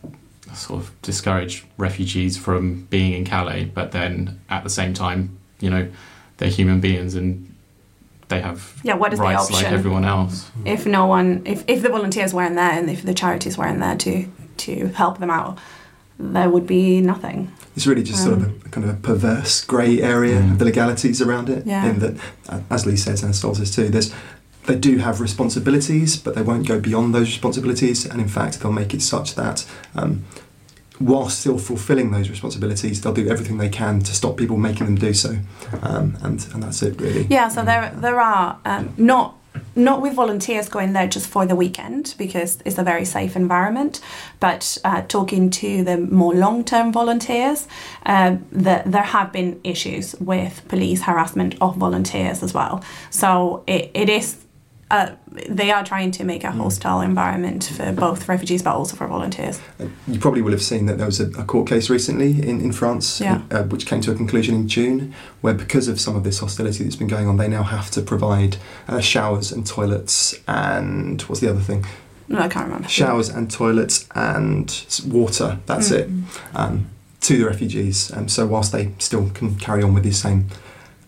sort 0.53 0.81
of 0.83 0.91
discourage 1.01 1.65
refugees 1.77 2.37
from 2.37 2.83
being 2.91 3.13
in 3.13 3.25
Calais, 3.25 3.65
but 3.73 3.91
then 3.91 4.39
at 4.49 4.63
the 4.63 4.69
same 4.69 4.93
time, 4.93 5.35
you 5.59 5.69
know, 5.69 5.87
they're 6.37 6.49
human 6.49 6.79
beings 6.79 7.15
and 7.15 7.52
they 8.29 8.41
have 8.41 8.79
yeah 8.83 8.95
what 8.95 9.13
is 9.13 9.19
the 9.19 9.23
rights 9.23 9.51
like 9.51 9.65
everyone 9.65 10.05
else. 10.05 10.49
if 10.65 10.85
no 10.85 11.05
one 11.05 11.41
if, 11.45 11.63
if 11.67 11.81
the 11.81 11.89
volunteers 11.89 12.33
weren't 12.33 12.55
there 12.55 12.71
and 12.71 12.89
if 12.89 13.03
the 13.03 13.13
charities 13.13 13.57
weren't 13.57 13.79
there 13.79 13.95
to 13.97 14.27
to 14.57 14.87
help 14.89 15.19
them 15.19 15.29
out 15.29 15.57
there 16.19 16.49
would 16.49 16.67
be 16.67 17.01
nothing 17.01 17.51
It's 17.75 17.87
really 17.87 18.03
just 18.03 18.23
sort 18.23 18.37
of 18.37 18.43
a, 18.43 18.67
a 18.67 18.69
kind 18.69 18.87
of 18.87 18.95
a 18.95 18.99
perverse 18.99 19.63
grey 19.65 20.01
area 20.01 20.39
of 20.39 20.59
the 20.59 20.65
legalities 20.65 21.21
around 21.21 21.49
it. 21.49 21.65
Yeah. 21.65 21.89
In 21.89 21.99
that, 21.99 22.19
uh, 22.47 22.61
as 22.69 22.85
Lee 22.85 22.95
says 22.95 23.23
and 23.23 23.31
as 23.31 23.39
Sol 23.39 23.55
says 23.55 23.75
too, 23.75 23.89
there's 23.89 24.13
they 24.65 24.75
do 24.75 24.99
have 24.99 25.19
responsibilities, 25.19 26.15
but 26.15 26.35
they 26.35 26.41
won't 26.41 26.67
go 26.67 26.79
beyond 26.79 27.13
those 27.13 27.27
responsibilities. 27.27 28.05
And 28.05 28.21
in 28.21 28.29
fact, 28.29 28.59
they'll 28.59 28.71
make 28.71 28.93
it 28.93 29.01
such 29.01 29.35
that 29.35 29.65
um, 29.95 30.23
whilst 30.99 31.39
still 31.39 31.57
fulfilling 31.57 32.11
those 32.11 32.29
responsibilities, 32.29 33.01
they'll 33.01 33.13
do 33.13 33.27
everything 33.27 33.57
they 33.57 33.69
can 33.69 33.99
to 34.01 34.13
stop 34.13 34.37
people 34.37 34.57
making 34.57 34.85
them 34.85 34.95
do 34.95 35.13
so. 35.13 35.37
Um, 35.81 36.17
and 36.21 36.45
and 36.53 36.63
that's 36.63 36.81
it 36.81 36.99
really. 37.01 37.25
yeah 37.29 37.47
so 37.47 37.63
there 37.63 37.91
there 37.95 38.19
are 38.19 38.59
um, 38.65 38.93
not 38.97 39.35
not 39.75 40.01
with 40.01 40.13
volunteers 40.13 40.69
going 40.69 40.93
there 40.93 41.07
just 41.07 41.27
for 41.27 41.45
the 41.45 41.55
weekend 41.55 42.15
because 42.17 42.59
it's 42.65 42.77
a 42.77 42.83
very 42.83 43.05
safe 43.05 43.35
environment, 43.35 44.01
but 44.39 44.77
uh, 44.83 45.01
talking 45.03 45.49
to 45.49 45.83
the 45.83 45.97
more 45.97 46.33
long 46.33 46.63
term 46.63 46.91
volunteers, 46.91 47.67
uh, 48.05 48.37
that 48.51 48.91
there 48.91 49.03
have 49.03 49.31
been 49.31 49.59
issues 49.63 50.15
with 50.19 50.67
police 50.67 51.03
harassment 51.03 51.55
of 51.61 51.75
volunteers 51.77 52.43
as 52.43 52.53
well. 52.53 52.83
So 53.09 53.63
it, 53.67 53.91
it 53.93 54.09
is. 54.09 54.37
Uh, 54.93 55.15
they 55.49 55.71
are 55.71 55.83
trying 55.83 56.11
to 56.11 56.23
make 56.23 56.43
a 56.43 56.51
hostile 56.51 57.01
environment 57.01 57.63
for 57.75 57.91
both 57.93 58.29
refugees 58.29 58.61
but 58.61 58.75
also 58.75 58.95
for 58.95 59.07
volunteers. 59.07 59.59
Uh, 59.79 59.85
You 60.07 60.19
probably 60.19 60.41
will 60.43 60.51
have 60.51 60.61
seen 60.61 60.85
that 60.85 60.97
there 60.99 61.07
was 61.07 61.19
a, 61.19 61.27
a 61.43 61.43
court 61.43 61.67
case 61.67 61.89
recently 61.89 62.31
in, 62.49 62.61
in 62.61 62.71
France, 62.71 63.19
Yeah. 63.19 63.41
uh, 63.49 63.63
which 63.63 63.85
came 63.87 64.01
to 64.01 64.11
a 64.11 64.15
conclusion 64.15 64.53
in 64.55 64.67
June, 64.67 64.99
where 65.41 65.55
because 65.55 65.87
of 65.91 65.99
some 65.99 66.15
of 66.15 66.23
this 66.23 66.39
hostility 66.39 66.83
that's 66.83 66.95
been 66.95 67.07
going 67.07 67.27
on, 67.27 67.37
they 67.37 67.47
now 67.47 67.63
have 67.63 67.89
to 67.91 68.01
provide 68.01 68.57
uh, 68.87 69.01
showers 69.01 69.51
and 69.51 69.65
toilets 69.65 70.35
and 70.47 71.21
what's 71.23 71.41
the 71.41 71.49
other 71.49 71.61
thing? 71.69 71.85
No, 72.27 72.37
I 72.39 72.47
can't 72.47 72.65
remember. 72.67 72.87
Showers 72.87 73.29
and 73.29 73.49
toilets 73.49 74.07
and 74.15 74.67
water. 75.07 75.57
That's 75.65 75.89
Mm. 75.89 75.97
it 75.99 76.09
um, 76.53 76.85
to 77.21 77.37
the 77.39 77.45
refugees. 77.45 78.11
Um, 78.15 78.27
so 78.29 78.45
whilst 78.45 78.71
they 78.71 78.91
still 78.99 79.29
can 79.33 79.55
carry 79.55 79.81
on 79.81 79.93
with 79.95 80.03
these 80.03 80.21
same 80.21 80.45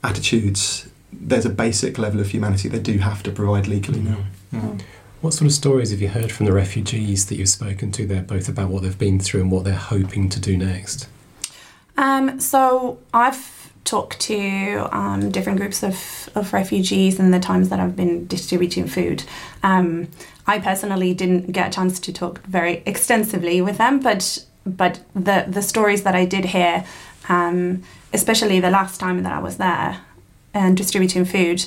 attitudes, 0.04 0.85
there's 1.20 1.46
a 1.46 1.50
basic 1.50 1.98
level 1.98 2.20
of 2.20 2.30
humanity 2.30 2.70
they 2.70 2.80
do 2.80 2.98
have 3.00 3.24
to 3.24 3.32
provide 3.32 3.68
legally 3.68 4.02
now. 4.02 4.18
Mm. 4.54 4.82
What 5.22 5.34
sort 5.34 5.48
of 5.48 5.54
stories 5.54 5.92
have 5.92 6.02
you 6.02 6.10
heard 6.10 6.32
from 6.32 6.46
the 6.46 6.54
refugees 6.54 7.26
that 7.28 7.36
you've 7.36 7.50
spoken 7.50 7.92
to 7.94 8.06
there, 8.06 8.22
both 8.22 8.48
about 8.48 8.70
what 8.70 8.84
they've 8.84 8.98
been 8.98 9.20
through 9.20 9.42
and 9.42 9.52
what 9.52 9.64
they're 9.64 9.74
hoping 9.74 10.30
to 10.30 10.40
do 10.40 10.56
next? 10.56 11.08
Um, 11.98 12.40
so 12.40 13.00
I've 13.14 13.72
talked 13.86 14.20
to 14.20 14.88
um, 14.92 15.32
different 15.32 15.60
groups 15.60 15.84
of, 15.84 16.30
of 16.36 16.54
refugees 16.54 17.20
in 17.20 17.32
the 17.32 17.40
times 17.40 17.70
that 17.70 17.80
I've 17.80 17.96
been 17.96 18.28
distributing 18.28 18.88
food. 18.88 19.24
Um, 19.64 20.10
I 20.48 20.60
personally 20.60 21.14
didn't 21.14 21.52
get 21.52 21.68
a 21.68 21.72
chance 21.72 22.00
to 22.02 22.14
talk 22.14 22.44
very 22.44 22.84
extensively 22.86 23.62
with 23.62 23.78
them, 23.78 24.00
but 24.00 24.46
but 24.68 25.00
the 25.14 25.46
the 25.48 25.62
stories 25.62 26.04
that 26.04 26.16
I 26.16 26.26
did 26.26 26.46
hear, 26.46 26.86
um, 27.30 27.84
especially 28.14 28.60
the 28.60 28.70
last 28.70 29.00
time 29.00 29.24
that 29.24 29.32
I 29.32 29.40
was 29.40 29.58
there 29.58 30.02
and 30.56 30.76
distributing 30.76 31.26
food, 31.26 31.66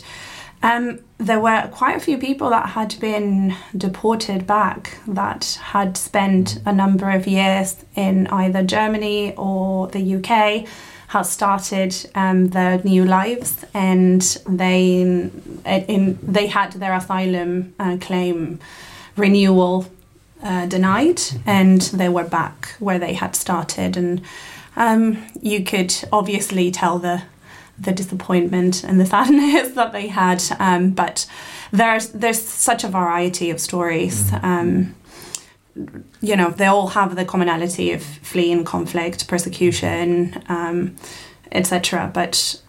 um, 0.62 1.00
there 1.18 1.38
were 1.38 1.68
quite 1.73 1.97
a 1.97 2.00
few 2.00 2.18
people 2.18 2.50
that 2.50 2.71
had 2.71 2.99
been 3.00 3.54
deported 3.76 4.47
back 4.47 4.99
that 5.07 5.59
had 5.62 5.97
spent 5.97 6.61
a 6.66 6.73
number 6.73 7.11
of 7.11 7.26
years 7.26 7.85
in 7.95 8.26
either 8.28 8.62
Germany 8.62 9.35
or 9.37 9.87
the 9.88 10.16
UK, 10.16 10.66
had 11.09 11.23
started 11.23 11.95
um, 12.14 12.49
their 12.49 12.83
new 12.83 13.04
lives, 13.04 13.64
and 13.73 14.21
they 14.49 15.00
in, 15.64 16.18
they 16.23 16.49
had 16.49 16.73
their 16.73 16.95
asylum 16.95 17.75
uh, 17.78 17.97
claim 18.00 18.59
renewal 19.16 19.87
uh, 20.42 20.66
denied, 20.66 21.21
and 21.47 21.80
they 21.83 22.09
were 22.09 22.25
back 22.25 22.75
where 22.78 22.99
they 22.99 23.14
had 23.14 23.35
started, 23.35 23.97
and 23.97 24.21
um, 24.76 25.25
you 25.40 25.64
could 25.64 25.95
obviously 26.12 26.71
tell 26.71 26.99
the 26.99 27.23
the 27.80 27.92
disappointment 27.92 28.85
and 28.85 29.00
the 29.00 29.06
sadness 29.14 29.75
that 29.75 29.92
they 29.92 30.08
had. 30.08 30.42
Um, 30.58 30.90
but 30.90 31.26
there's 31.73 32.11
there's 32.11 32.40
such 32.40 32.85
a 32.85 32.88
variety 32.88 33.50
of 33.50 33.61
stories. 33.61 34.32
Um, 34.42 34.94
you 36.20 36.35
know, 36.35 36.50
they 36.50 36.66
all 36.66 36.88
have 36.88 37.14
the 37.14 37.25
commonality 37.25 37.92
of 37.92 38.02
fleeing 38.02 38.64
conflict, 38.64 39.28
persecution, 39.28 40.42
um, 40.49 40.97
etc. 41.52 42.11
But 42.12 42.61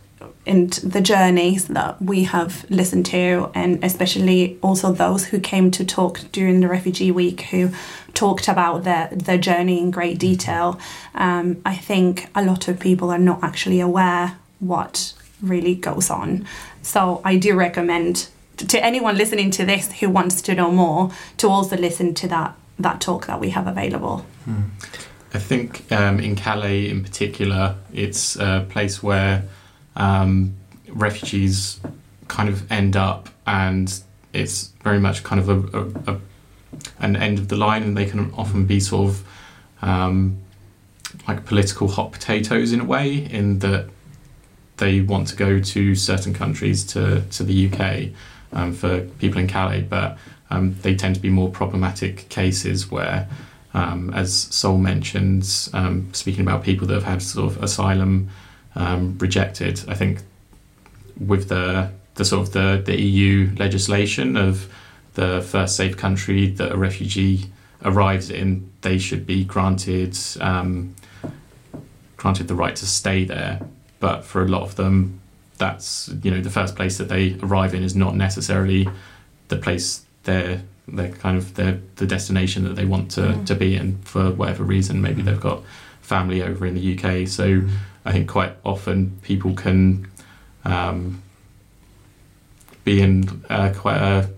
in 0.46 0.68
the 0.84 1.02
journeys 1.02 1.68
that 1.68 2.02
we 2.02 2.24
have 2.24 2.70
listened 2.70 3.06
to, 3.08 3.52
and 3.56 3.84
especially 3.84 4.58
also 4.62 4.92
those 4.92 5.26
who 5.26 5.40
came 5.40 5.72
to 5.72 5.86
talk 5.86 6.20
during 6.32 6.60
the 6.60 6.68
refugee 6.68 7.12
week, 7.12 7.42
who 7.42 7.72
talked 8.14 8.48
about 8.48 8.84
their 8.84 9.10
their 9.12 9.38
journey 9.38 9.80
in 9.80 9.92
great 9.92 10.20
detail, 10.20 10.80
um, 11.16 11.62
I 11.66 11.76
think 11.76 12.30
a 12.36 12.44
lot 12.44 12.68
of 12.68 12.80
people 12.80 13.10
are 13.12 13.20
not 13.20 13.44
actually 13.44 13.80
aware 13.80 14.38
what 14.60 15.14
really 15.42 15.76
goes 15.76 16.10
on. 16.10 16.46
So 16.82 17.22
I 17.24 17.38
do 17.38 17.56
recommend 17.56 18.30
to 18.58 18.84
anyone 18.84 19.18
listening 19.18 19.52
to 19.52 19.66
this 19.66 19.92
who 20.00 20.10
wants 20.10 20.42
to 20.42 20.54
know 20.54 20.72
more 20.72 21.12
to 21.38 21.48
also 21.48 21.78
listen 21.78 22.14
to 22.16 22.28
that 22.28 22.56
that 22.78 23.02
talk 23.02 23.26
that 23.28 23.40
we 23.40 23.50
have 23.50 23.68
available. 23.68 24.26
Hmm. 24.46 24.62
I 25.34 25.40
think 25.40 25.92
um, 25.92 26.20
in 26.20 26.36
Calais 26.36 26.90
in 26.90 27.04
particular, 27.04 27.76
it's 27.94 28.36
a 28.38 28.66
place 28.70 29.04
where 29.04 29.44
um, 29.96 30.56
refugees 30.88 31.80
kind 32.28 32.50
of 32.50 32.72
end 32.72 32.96
up, 32.96 33.30
and 33.46 34.02
it's 34.34 34.68
very 34.84 35.00
much 35.00 35.24
kind 35.24 35.42
of 35.42 35.50
a, 35.50 35.78
a, 35.78 36.14
a, 36.14 36.20
an 37.00 37.16
end 37.16 37.38
of 37.38 37.50
the 37.50 37.58
line, 37.58 37.84
and 37.84 37.98
they 37.98 38.06
can 38.06 38.34
often 38.34 38.66
be 38.66 38.80
sort 38.80 39.10
of 39.10 39.24
um, 39.82 40.38
like 41.28 41.46
political 41.46 41.90
hot 41.90 42.12
potatoes 42.12 42.72
in 42.72 42.80
a 42.80 42.86
way, 42.86 43.14
in 43.14 43.60
that 43.60 43.90
they 44.80 45.02
want 45.02 45.28
to 45.28 45.36
go 45.36 45.60
to 45.60 45.96
certain 45.96 46.34
countries 46.34 46.84
to, 46.86 47.22
to 47.22 47.44
the 47.44 47.70
UK 47.70 48.10
um, 48.54 48.74
for 48.74 49.02
people 49.20 49.40
in 49.40 49.48
Calais, 49.48 49.82
but 49.82 50.18
um, 50.50 50.76
they 50.82 50.96
tend 50.96 51.16
to 51.16 51.22
be 51.22 51.30
more 51.30 51.50
problematic 51.50 52.28
cases 52.30 52.90
where, 52.90 53.28
um, 53.74 54.12
as 54.14 54.34
Sol 54.34 54.78
mentions, 54.78 55.70
um, 55.74 56.12
speaking 56.14 56.42
about 56.42 56.64
people 56.64 56.88
that 56.88 56.96
have 56.96 57.04
had 57.04 57.22
sort 57.22 57.52
of 57.52 57.64
asylum 57.64 58.30
um, 58.76 59.18
rejected, 59.20 59.84
I 59.88 59.94
think 59.94 60.22
with 61.20 61.50
the 61.50 61.92
the 62.16 62.26
sort 62.26 62.48
of 62.48 62.54
the, 62.54 62.82
the 62.86 63.00
EU 63.02 63.56
legislation 63.56 64.36
of 64.36 64.68
the 65.14 65.42
first 65.42 65.78
safe 65.78 65.96
country 65.96 66.48
that 66.48 66.74
a 66.74 66.78
refugee 66.78 67.46
arrives 67.86 68.30
in, 68.30 68.70
they 68.82 68.98
should 68.98 69.26
be 69.26 69.46
granted 69.46 70.18
um, 70.42 70.96
granted 72.18 72.50
the 72.50 72.56
right 72.56 72.76
to 72.76 72.86
stay 72.86 73.24
there 73.24 73.62
but 74.00 74.24
for 74.24 74.42
a 74.44 74.48
lot 74.48 74.64
of 74.64 74.76
them, 74.76 75.20
that's 75.58 76.10
you 76.24 76.32
know 76.32 76.42
the 76.42 76.50
first 76.50 76.76
place 76.76 76.98
that 76.98 77.10
they 77.10 77.38
arrive 77.42 77.74
in 77.74 77.84
is 77.84 77.96
not 77.96 78.16
necessarily 78.16 78.88
the 79.50 79.58
place 79.58 80.06
they're 80.24 80.62
they're 80.88 81.12
kind 81.12 81.38
of 81.38 81.56
their 81.56 81.80
the 81.98 82.06
destination 82.06 82.64
that 82.64 82.76
they 82.76 82.86
want 82.86 83.12
to, 83.12 83.22
mm. 83.22 83.46
to 83.46 83.56
be 83.56 83.76
in 83.76 83.98
for 84.00 84.32
whatever 84.32 84.64
reason. 84.64 85.02
Maybe 85.02 85.22
they've 85.22 85.40
got 85.40 85.64
family 86.02 86.42
over 86.42 86.66
in 86.66 86.76
the 86.76 86.98
UK, 86.98 87.28
so. 87.28 87.62
I 88.06 88.12
think 88.12 88.30
quite 88.30 88.54
often 88.66 89.20
people 89.22 89.54
can 89.54 90.08
um, 90.66 91.22
be 92.84 93.02
in 93.02 93.44
uh, 93.50 93.74
quite 93.78 93.98
a 93.98 94.30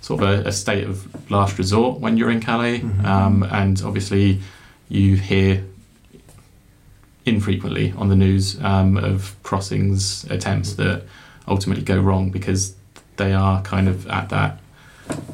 sort 0.00 0.22
of 0.22 0.28
a, 0.28 0.48
a, 0.48 0.52
state 0.52 0.84
of 0.84 1.30
last 1.30 1.56
resort 1.56 2.00
when 2.00 2.16
you're 2.16 2.30
in 2.30 2.40
Calais, 2.40 2.80
mm-hmm. 2.80 3.06
um, 3.06 3.42
and 3.44 3.80
obviously 3.82 4.40
you 4.88 5.16
hear 5.16 5.64
infrequently 7.30 7.94
on 7.96 8.08
the 8.08 8.16
news 8.16 8.60
um, 8.62 8.96
of 8.96 9.34
crossings 9.42 10.24
attempts 10.30 10.74
that 10.74 11.04
ultimately 11.48 11.82
go 11.82 11.98
wrong 11.98 12.30
because 12.30 12.74
they 13.16 13.32
are 13.32 13.62
kind 13.62 13.88
of 13.88 14.06
at 14.08 14.28
that 14.28 14.60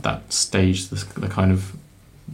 that 0.03 0.33
stage, 0.33 0.89
the, 0.89 1.21
the 1.21 1.29
kind 1.29 1.53
of 1.53 1.77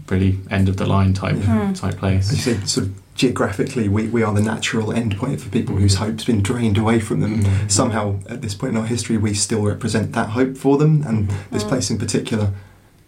really 0.08 0.38
end 0.50 0.68
of 0.68 0.76
the 0.76 0.86
line 0.86 1.12
type 1.12 1.36
mm-hmm. 1.36 1.72
type 1.72 1.96
place. 1.98 2.30
As 2.30 2.46
you 2.46 2.54
say, 2.54 2.66
sort 2.66 2.86
of 2.86 3.14
geographically, 3.14 3.88
we, 3.88 4.08
we 4.08 4.22
are 4.22 4.32
the 4.32 4.40
natural 4.40 4.88
endpoint 4.88 5.40
for 5.40 5.50
people 5.50 5.76
whose 5.76 5.96
mm-hmm. 5.96 6.04
hope's 6.04 6.24
been 6.24 6.42
drained 6.42 6.78
away 6.78 7.00
from 7.00 7.20
them. 7.20 7.42
Mm-hmm. 7.42 7.68
Somehow, 7.68 8.20
at 8.28 8.42
this 8.42 8.54
point 8.54 8.74
in 8.74 8.80
our 8.80 8.86
history, 8.86 9.16
we 9.16 9.34
still 9.34 9.62
represent 9.62 10.12
that 10.12 10.30
hope 10.30 10.56
for 10.56 10.78
them, 10.78 11.02
and 11.06 11.28
mm-hmm. 11.28 11.54
this 11.54 11.64
place 11.64 11.90
in 11.90 11.98
particular. 11.98 12.52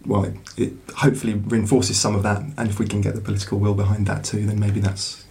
Well, 0.05 0.25
it, 0.25 0.35
it 0.57 0.73
hopefully 0.97 1.33
reinforces 1.33 1.99
some 1.99 2.15
of 2.15 2.23
that, 2.23 2.41
and 2.57 2.69
if 2.69 2.77
we 2.77 2.87
can 2.87 3.01
get 3.01 3.15
the 3.15 3.21
political 3.21 3.57
will 3.57 3.73
behind 3.73 4.05
that 4.07 4.23
too, 4.23 4.45
then 4.45 4.59
maybe 4.59 4.79
that's 4.79 5.24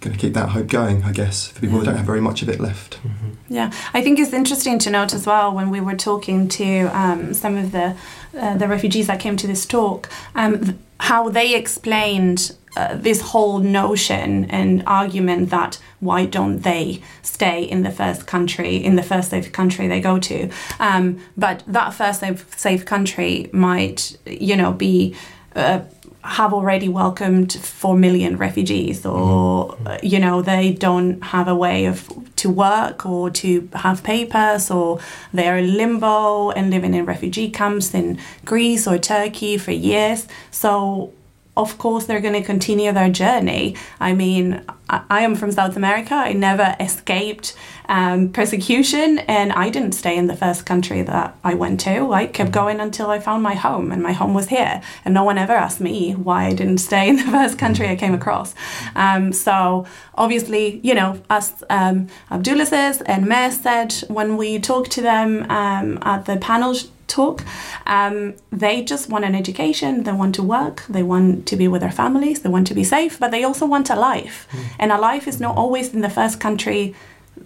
going 0.00 0.14
to 0.14 0.20
keep 0.20 0.34
that 0.34 0.50
hope 0.50 0.68
going, 0.68 1.02
I 1.02 1.12
guess, 1.12 1.48
for 1.48 1.60
people 1.60 1.78
who 1.78 1.84
don't 1.84 1.96
have 1.96 2.06
very 2.06 2.20
much 2.20 2.42
of 2.42 2.48
it 2.48 2.60
left. 2.60 2.98
Mm-hmm. 3.02 3.30
Yeah, 3.48 3.72
I 3.92 4.02
think 4.02 4.18
it's 4.18 4.32
interesting 4.32 4.78
to 4.80 4.90
note 4.90 5.12
as 5.12 5.26
well 5.26 5.52
when 5.52 5.70
we 5.70 5.80
were 5.80 5.96
talking 5.96 6.48
to 6.48 6.84
um, 6.96 7.34
some 7.34 7.56
of 7.56 7.72
the 7.72 7.96
uh, 8.38 8.56
the 8.56 8.68
refugees 8.68 9.06
that 9.06 9.18
came 9.18 9.36
to 9.36 9.46
this 9.46 9.64
talk, 9.66 10.08
um, 10.34 10.62
th- 10.62 10.76
how 11.00 11.30
they 11.30 11.54
explained 11.54 12.54
uh, 12.76 12.94
this 12.94 13.20
whole 13.22 13.58
notion 13.58 14.44
and 14.50 14.84
argument 14.86 15.50
that 15.50 15.80
why 16.00 16.26
don't 16.26 16.58
they 16.58 17.02
stay 17.22 17.62
in 17.62 17.82
the 17.82 17.90
first 17.90 18.26
country, 18.26 18.76
in 18.76 18.96
the 18.96 19.02
first 19.02 19.30
safe 19.30 19.50
country 19.50 19.88
they 19.88 20.00
go 20.00 20.18
to, 20.18 20.50
um, 20.78 21.18
but 21.36 21.62
that 21.66 21.94
first 21.94 22.20
safe, 22.20 22.46
safe 22.56 22.84
country 22.84 23.48
might, 23.52 24.16
you 24.26 24.54
know, 24.54 24.72
be. 24.72 25.16
Uh, 25.56 25.80
have 26.24 26.52
already 26.52 26.88
welcomed 26.88 27.52
4 27.52 27.96
million 27.96 28.36
refugees 28.36 29.06
or 29.06 29.68
mm-hmm. 29.68 30.06
you 30.06 30.18
know 30.18 30.42
they 30.42 30.72
don't 30.72 31.22
have 31.22 31.46
a 31.48 31.54
way 31.54 31.86
of 31.86 32.08
to 32.36 32.50
work 32.50 33.06
or 33.06 33.30
to 33.30 33.68
have 33.74 34.02
papers 34.02 34.70
or 34.70 34.98
they're 35.32 35.58
in 35.58 35.76
limbo 35.76 36.50
and 36.50 36.70
living 36.70 36.94
in 36.94 37.04
refugee 37.04 37.50
camps 37.50 37.94
in 37.94 38.18
Greece 38.44 38.86
or 38.86 38.98
Turkey 38.98 39.58
for 39.58 39.70
years 39.70 40.26
so 40.50 41.12
of 41.58 41.76
course 41.76 42.06
they're 42.06 42.20
going 42.20 42.40
to 42.40 42.42
continue 42.42 42.92
their 42.92 43.10
journey. 43.10 43.76
I 44.00 44.14
mean, 44.14 44.62
I, 44.88 45.02
I 45.10 45.20
am 45.22 45.34
from 45.34 45.52
South 45.52 45.76
America. 45.76 46.14
I 46.14 46.32
never 46.32 46.76
escaped 46.80 47.54
um, 47.88 48.30
persecution, 48.30 49.18
and 49.20 49.52
I 49.52 49.68
didn't 49.68 49.92
stay 49.92 50.16
in 50.16 50.28
the 50.28 50.36
first 50.36 50.64
country 50.64 51.02
that 51.02 51.36
I 51.42 51.54
went 51.54 51.80
to. 51.80 52.12
I 52.12 52.26
kept 52.26 52.52
going 52.52 52.80
until 52.80 53.10
I 53.10 53.18
found 53.18 53.42
my 53.42 53.54
home, 53.54 53.90
and 53.90 54.02
my 54.02 54.12
home 54.12 54.34
was 54.34 54.48
here. 54.48 54.80
And 55.04 55.12
no 55.12 55.24
one 55.24 55.36
ever 55.36 55.52
asked 55.52 55.80
me 55.80 56.12
why 56.12 56.46
I 56.46 56.54
didn't 56.54 56.78
stay 56.78 57.08
in 57.08 57.16
the 57.16 57.22
first 57.38 57.58
country 57.58 57.88
I 57.88 57.96
came 57.96 58.14
across. 58.14 58.54
Um, 58.94 59.32
so 59.32 59.84
obviously, 60.14 60.80
you 60.84 60.94
know, 60.94 61.20
as 61.28 61.64
um, 61.70 62.06
Abdullah 62.30 62.66
says 62.66 63.02
and 63.02 63.26
Mayor 63.26 63.50
said 63.50 63.92
when 64.08 64.36
we 64.36 64.58
talked 64.58 64.92
to 64.92 65.02
them 65.02 65.50
um, 65.50 65.98
at 66.02 66.26
the 66.26 66.36
panel 66.36 66.74
talk. 67.08 67.42
Um, 67.86 68.34
they 68.52 68.82
just 68.84 69.08
want 69.08 69.24
an 69.24 69.34
education, 69.34 70.04
they 70.04 70.12
want 70.12 70.34
to 70.36 70.42
work, 70.42 70.84
they 70.88 71.02
want 71.02 71.46
to 71.46 71.56
be 71.56 71.66
with 71.66 71.80
their 71.80 71.90
families, 71.90 72.42
they 72.42 72.48
want 72.48 72.66
to 72.68 72.74
be 72.74 72.84
safe, 72.84 73.18
but 73.18 73.30
they 73.30 73.42
also 73.42 73.66
want 73.66 73.90
a 73.90 73.96
life. 73.96 74.46
Mm. 74.50 74.64
And 74.78 74.92
a 74.92 74.98
life 74.98 75.26
is 75.26 75.40
not 75.40 75.56
always 75.56 75.92
in 75.94 76.00
the 76.02 76.10
first 76.10 76.38
country 76.38 76.94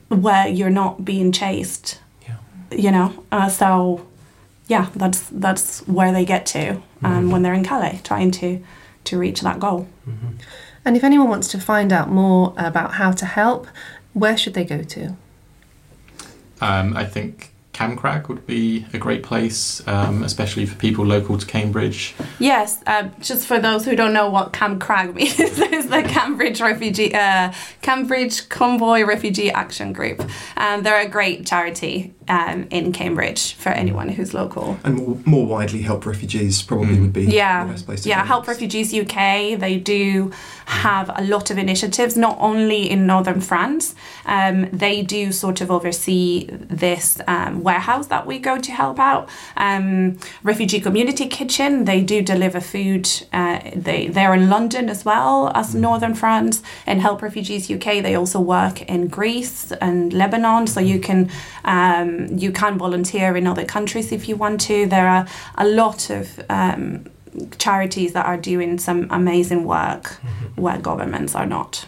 where 0.08 0.46
you're 0.46 0.70
not 0.70 1.04
being 1.04 1.32
chased. 1.32 2.00
Yeah. 2.26 2.36
You 2.70 2.90
know, 2.90 3.24
uh, 3.32 3.48
so 3.48 4.06
yeah, 4.66 4.90
that's 4.94 5.28
that's 5.30 5.86
where 5.88 6.12
they 6.12 6.24
get 6.24 6.46
to 6.46 6.70
um, 6.70 6.82
mm-hmm. 7.02 7.30
when 7.30 7.42
they're 7.42 7.54
in 7.54 7.64
Calais, 7.64 8.00
trying 8.04 8.30
to 8.32 8.62
to 9.04 9.18
reach 9.18 9.40
that 9.40 9.58
goal. 9.58 9.88
Mm-hmm. 10.08 10.28
And 10.84 10.96
if 10.96 11.04
anyone 11.04 11.28
wants 11.28 11.48
to 11.48 11.60
find 11.60 11.92
out 11.92 12.08
more 12.10 12.54
about 12.56 12.94
how 12.94 13.12
to 13.12 13.26
help, 13.26 13.66
where 14.14 14.36
should 14.36 14.54
they 14.54 14.64
go 14.64 14.82
to? 14.82 15.16
Um, 16.60 16.96
I 16.96 17.04
think 17.04 17.51
Camcrag 17.72 18.28
would 18.28 18.46
be 18.46 18.84
a 18.92 18.98
great 18.98 19.22
place, 19.22 19.86
um, 19.88 20.22
especially 20.22 20.66
for 20.66 20.76
people 20.76 21.06
local 21.06 21.38
to 21.38 21.46
Cambridge. 21.46 22.14
Yes, 22.38 22.82
uh, 22.86 23.08
just 23.20 23.46
for 23.46 23.58
those 23.58 23.86
who 23.86 23.96
don't 23.96 24.12
know 24.12 24.28
what 24.28 24.52
Cam 24.52 24.78
Crag 24.78 25.14
means, 25.14 25.40
it's 25.40 25.86
the 25.86 26.02
Cambridge 26.02 26.60
Refugee, 26.60 27.14
uh, 27.14 27.52
Cambridge 27.80 28.48
Convoy 28.50 29.04
Refugee 29.04 29.50
Action 29.50 29.92
Group. 29.92 30.22
Um, 30.56 30.82
they're 30.82 31.00
a 31.00 31.08
great 31.08 31.46
charity 31.46 32.14
um, 32.28 32.66
in 32.70 32.92
Cambridge 32.92 33.54
for 33.54 33.70
anyone 33.70 34.08
who's 34.08 34.32
local. 34.34 34.78
And 34.84 34.96
more, 34.96 35.16
more 35.24 35.46
widely, 35.46 35.82
help 35.82 36.06
refugees 36.06 36.62
probably 36.62 36.96
Mm. 36.96 37.00
would 37.02 37.12
be 37.12 37.24
Yeah, 37.24 37.64
the 37.64 37.72
best 37.72 37.86
place 37.86 38.02
to 38.02 38.08
yeah. 38.08 38.16
find 38.18 38.28
Help 38.28 38.44
it. 38.44 38.48
Refugees 38.50 38.92
UK. 38.94 39.54
They 39.56 39.76
do 39.78 40.30
have 40.66 41.10
a 41.14 41.22
lot 41.24 41.50
of 41.50 41.58
initiatives, 41.58 42.16
not 42.16 42.36
only 42.40 42.90
in 42.90 43.06
northern 43.06 43.40
France. 43.40 43.94
Um, 44.26 44.68
they 44.72 45.02
do 45.02 45.32
sort 45.32 45.60
of 45.60 45.70
oversee 45.70 46.48
this 46.50 47.20
um, 47.26 47.62
warehouse 47.62 48.06
that 48.08 48.26
we 48.26 48.38
go 48.38 48.58
to 48.58 48.72
help 48.72 48.98
out. 48.98 49.28
Um, 49.56 50.18
Refugee 50.42 50.80
Community 50.80 51.26
Kitchen. 51.26 51.84
They 51.84 52.00
do 52.02 52.22
deliver 52.22 52.60
food. 52.60 53.08
Uh, 53.32 53.58
they 53.74 54.08
they're 54.08 54.34
in 54.34 54.48
London 54.48 54.88
as 54.88 55.04
well 55.04 55.50
as 55.54 55.74
northern 55.74 56.14
France. 56.14 56.62
And 56.86 57.00
Help 57.00 57.22
Refugees 57.22 57.70
UK. 57.70 58.02
They 58.02 58.14
also 58.14 58.40
work 58.40 58.82
in 58.82 59.08
Greece 59.08 59.72
and 59.80 60.12
Lebanon, 60.12 60.66
so 60.66 60.80
you 60.80 60.98
can 61.00 61.28
um, 62.12 62.38
you 62.38 62.52
can 62.52 62.78
volunteer 62.78 63.36
in 63.36 63.46
other 63.46 63.64
countries 63.64 64.12
if 64.12 64.28
you 64.28 64.36
want 64.36 64.60
to. 64.62 64.86
There 64.86 65.08
are 65.08 65.26
a 65.56 65.66
lot 65.66 66.10
of 66.10 66.40
um, 66.48 67.06
charities 67.58 68.12
that 68.12 68.26
are 68.26 68.36
doing 68.36 68.78
some 68.78 69.06
amazing 69.10 69.64
work 69.64 70.08
where 70.56 70.78
governments 70.78 71.34
are 71.34 71.46
not. 71.46 71.86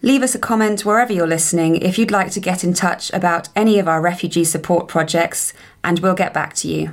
Leave 0.03 0.23
us 0.23 0.35
a 0.35 0.39
comment 0.39 0.85
wherever 0.85 1.13
you're 1.13 1.27
listening 1.27 1.77
if 1.77 1.99
you'd 1.99 2.11
like 2.11 2.31
to 2.33 2.41
get 2.41 2.65
in 2.65 2.73
touch 2.73 3.13
about 3.13 3.49
any 3.55 3.79
of 3.79 3.87
our 3.89 4.01
refugee 4.01 4.45
support 4.45 4.89
projects, 4.89 5.53
and 5.85 5.99
we'll 5.99 6.15
get 6.15 6.33
back 6.33 6.55
to 6.55 6.69
you. 6.69 6.91